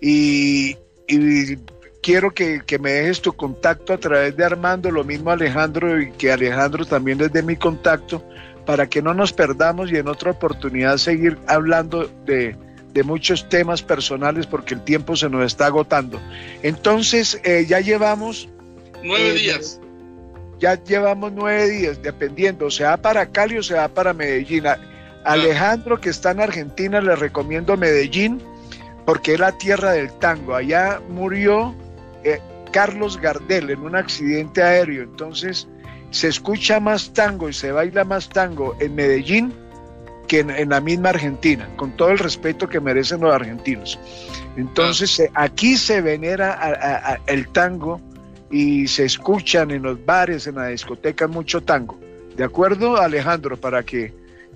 [0.00, 1.56] y, y
[2.02, 6.10] quiero que, que, me dejes tu contacto a través de Armando, lo mismo Alejandro y
[6.12, 8.24] que Alejandro también desde mi contacto,
[8.64, 12.56] para que no nos perdamos y en otra oportunidad seguir hablando de,
[12.96, 16.20] de muchos temas personales porque el tiempo se nos está agotando.
[16.62, 18.48] Entonces, eh, ya llevamos...
[19.02, 19.80] Nueve eh, días.
[20.58, 24.64] Ya llevamos nueve días, dependiendo, se va para Cali o se va para Medellín.
[25.24, 28.40] Alejandro, que está en Argentina, le recomiendo Medellín
[29.04, 30.54] porque es la tierra del tango.
[30.54, 31.74] Allá murió
[32.24, 32.40] eh,
[32.72, 35.02] Carlos Gardel en un accidente aéreo.
[35.02, 35.68] Entonces
[36.10, 39.54] se escucha más tango y se baila más tango en Medellín
[40.28, 43.98] que en, la misma Argentina, con todo el respeto que merecen los argentinos.
[44.56, 48.00] Entonces aquí se venera el tango
[48.50, 51.98] y se escuchan en los bares, en la discoteca mucho tango.
[52.36, 53.56] ¿De acuerdo, Alejandro?
[53.56, 54.12] Para que,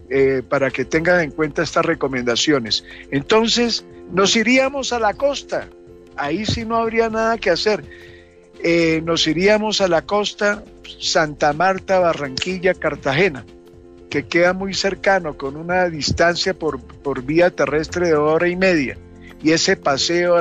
[0.08, 2.84] eh, para que tengan en cuenta estas recomendaciones.
[3.10, 5.68] Entonces, nos iríamos a la costa,
[6.16, 7.84] ahí sí no habría nada que hacer.
[8.62, 10.62] Eh, nos iríamos a la costa
[11.00, 13.44] Santa Marta, Barranquilla, Cartagena,
[14.10, 18.98] que queda muy cercano, con una distancia por, por vía terrestre de hora y media.
[19.42, 20.36] Y ese paseo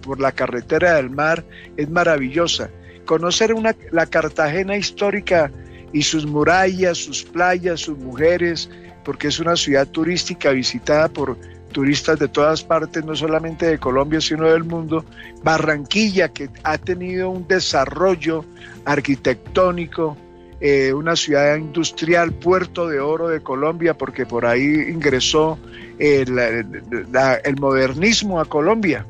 [0.00, 1.44] por la carretera del mar
[1.76, 2.70] es maravillosa.
[3.10, 5.50] Conocer una, la Cartagena histórica
[5.92, 8.70] y sus murallas, sus playas, sus mujeres,
[9.04, 11.36] porque es una ciudad turística visitada por
[11.72, 15.04] turistas de todas partes, no solamente de Colombia, sino del mundo.
[15.42, 18.44] Barranquilla, que ha tenido un desarrollo
[18.84, 20.16] arquitectónico,
[20.60, 25.58] eh, una ciudad industrial, puerto de oro de Colombia, porque por ahí ingresó
[25.98, 29.04] el, el modernismo a Colombia.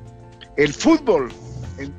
[0.57, 1.31] El fútbol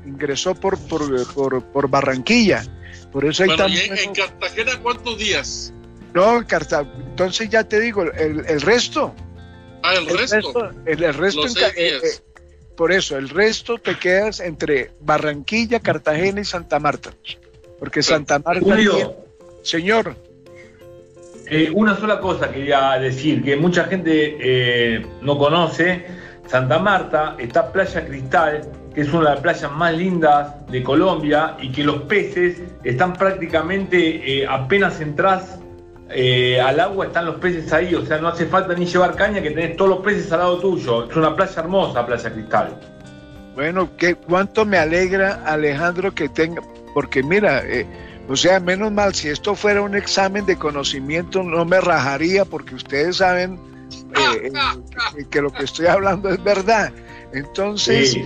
[0.04, 2.62] ingresó por, por, por, Barranquilla.
[3.10, 5.72] Por eso hay bueno, en, Cartagena cuántos días?
[6.14, 9.14] No, en Cartagena, entonces ya te digo, el, el resto,
[9.82, 10.70] Ah, el, resto.
[10.86, 12.00] el, resto eh, eh,
[12.76, 17.10] por eso, el resto te quedas entre Barranquilla, Cartagena y Santa Marta.
[17.78, 18.64] Porque Santa Marta.
[19.62, 20.16] señor.
[21.46, 26.06] Eh, una sola cosa quería decir, que mucha gente no conoce.
[26.46, 31.56] Santa Marta está Playa Cristal, que es una de las playas más lindas de Colombia
[31.60, 35.58] y que los peces están prácticamente apenas entras
[36.14, 39.40] eh, al agua están los peces ahí, o sea, no hace falta ni llevar caña
[39.40, 41.08] que tenés todos los peces al lado tuyo.
[41.08, 42.80] Es una playa hermosa, Playa Cristal.
[43.54, 46.62] Bueno, ¿qué, cuánto me alegra, Alejandro, que tenga,
[46.92, 47.86] porque mira, eh,
[48.28, 52.74] o sea, menos mal, si esto fuera un examen de conocimiento, no me rajaría, porque
[52.74, 53.58] ustedes saben
[54.42, 56.92] eh, que lo que estoy hablando es verdad.
[57.32, 58.18] Entonces,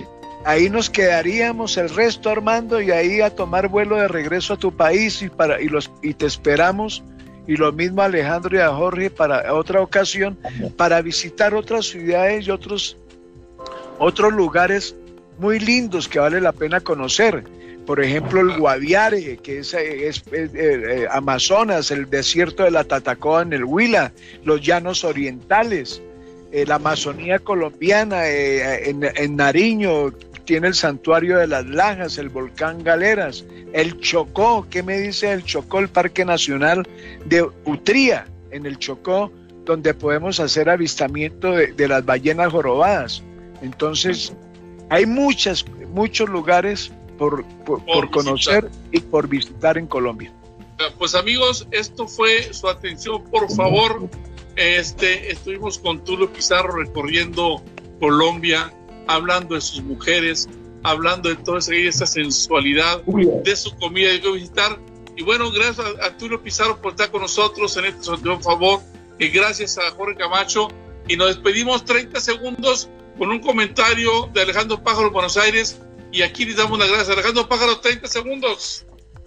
[0.46, 4.74] ahí nos quedaríamos el resto, Armando, y ahí a tomar vuelo de regreso a tu
[4.74, 7.02] país y, para, y, los, y te esperamos
[7.48, 10.38] y lo mismo a Alejandro y a Jorge para otra ocasión,
[10.76, 12.96] para visitar otras ciudades y otros,
[13.98, 14.94] otros lugares
[15.38, 17.44] muy lindos que vale la pena conocer.
[17.84, 23.52] Por ejemplo, el Guaviare, que es, eh, eh, Amazonas, el desierto de la Tatacoa en
[23.52, 24.12] el Huila,
[24.44, 26.02] los llanos orientales,
[26.50, 30.12] eh, la Amazonía colombiana, en, en, Nariño,
[30.46, 35.44] tiene el santuario de las Lajas, el volcán Galeras, el Chocó, ¿qué me dice el
[35.44, 36.88] Chocó, el Parque Nacional
[37.26, 39.30] de Utría, en el Chocó,
[39.64, 43.22] donde podemos hacer avistamiento de, las ballenas jorobadas?
[43.60, 44.32] Entonces,
[44.88, 50.32] hay muchas, muchos lugares por, por, conocer y por visitar en Colombia.
[50.98, 54.08] Pues amigos, esto fue su atención, por favor.
[54.54, 57.62] Este, estuvimos con Tulio Pizarro recorriendo
[57.98, 58.72] Colombia
[59.06, 60.48] hablando de sus mujeres,
[60.82, 64.78] hablando de toda esa, sensualidad, de su comida de visitar.
[65.16, 68.10] Y bueno, gracias a, Tulio Pizarro por estar con nosotros en este
[68.42, 68.80] favor.
[69.18, 70.68] Y gracias a Jorge Camacho.
[71.08, 75.80] Y nos despedimos 30 segundos con un comentario de Alejandro Pájaro Buenos Aires.
[76.12, 77.10] Y aquí les damos las gracias.
[77.10, 78.86] Alejandro Pájaro, 30 segundos.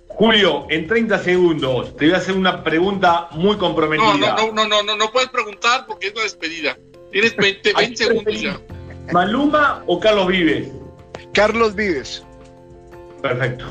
[0.10, 4.36] Julio, en 30 segundos te voy a hacer una pregunta muy comprometida.
[4.36, 6.78] No, no, no, no, no, no, puedes preguntar porque es la despedida.
[7.12, 8.60] Tienes 20, 20 segundos ya.
[9.12, 10.70] ¿Maluma o Carlos Vives?
[11.34, 12.24] Carlos Vives.
[13.22, 13.66] Perfecto.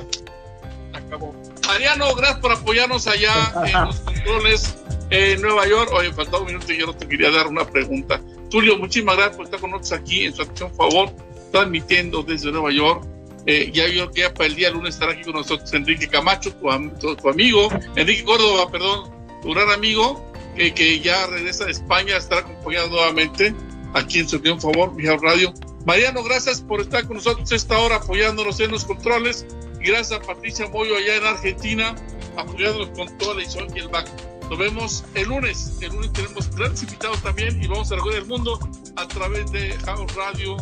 [0.93, 1.35] Acabó.
[1.67, 4.77] Mariano, gracias por apoyarnos allá en los controles
[5.11, 5.91] en Nueva York.
[5.93, 8.21] Oye, faltaba un minuto y yo no te quería dar una pregunta.
[8.51, 11.11] Tulio, muchísimas gracias por estar con nosotros aquí en su acción favor,
[11.53, 13.05] transmitiendo desde Nueva York.
[13.47, 17.17] Eh, ya yo que para el día lunes estará aquí con nosotros Enrique Camacho, tu,
[17.17, 19.11] tu, amigo, Enrique Córdoba, perdón,
[19.43, 20.25] tu gran amigo,
[20.57, 23.55] que ya regresa de España, estará acompañado nuevamente
[23.95, 25.53] aquí en su un favor, mi Radio.
[25.87, 29.47] Mariano, gracias por estar con nosotros esta hora apoyándonos en los controles.
[29.81, 31.95] Gracias a Patricia Moyo allá en Argentina,
[32.37, 34.09] apoyándonos con toda la edición y el back.
[34.49, 35.79] Nos vemos el lunes.
[35.81, 38.59] El lunes tenemos grandes invitados también y vamos a recorrer el mundo
[38.97, 40.57] a través de House Radio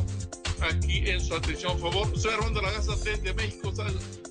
[0.60, 2.18] aquí en su atención, por favor.
[2.18, 3.72] Soy Armando Lagaza desde México.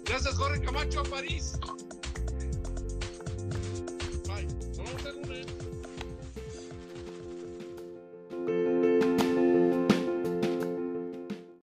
[0.06, 1.58] Gracias, Jorge Camacho, París.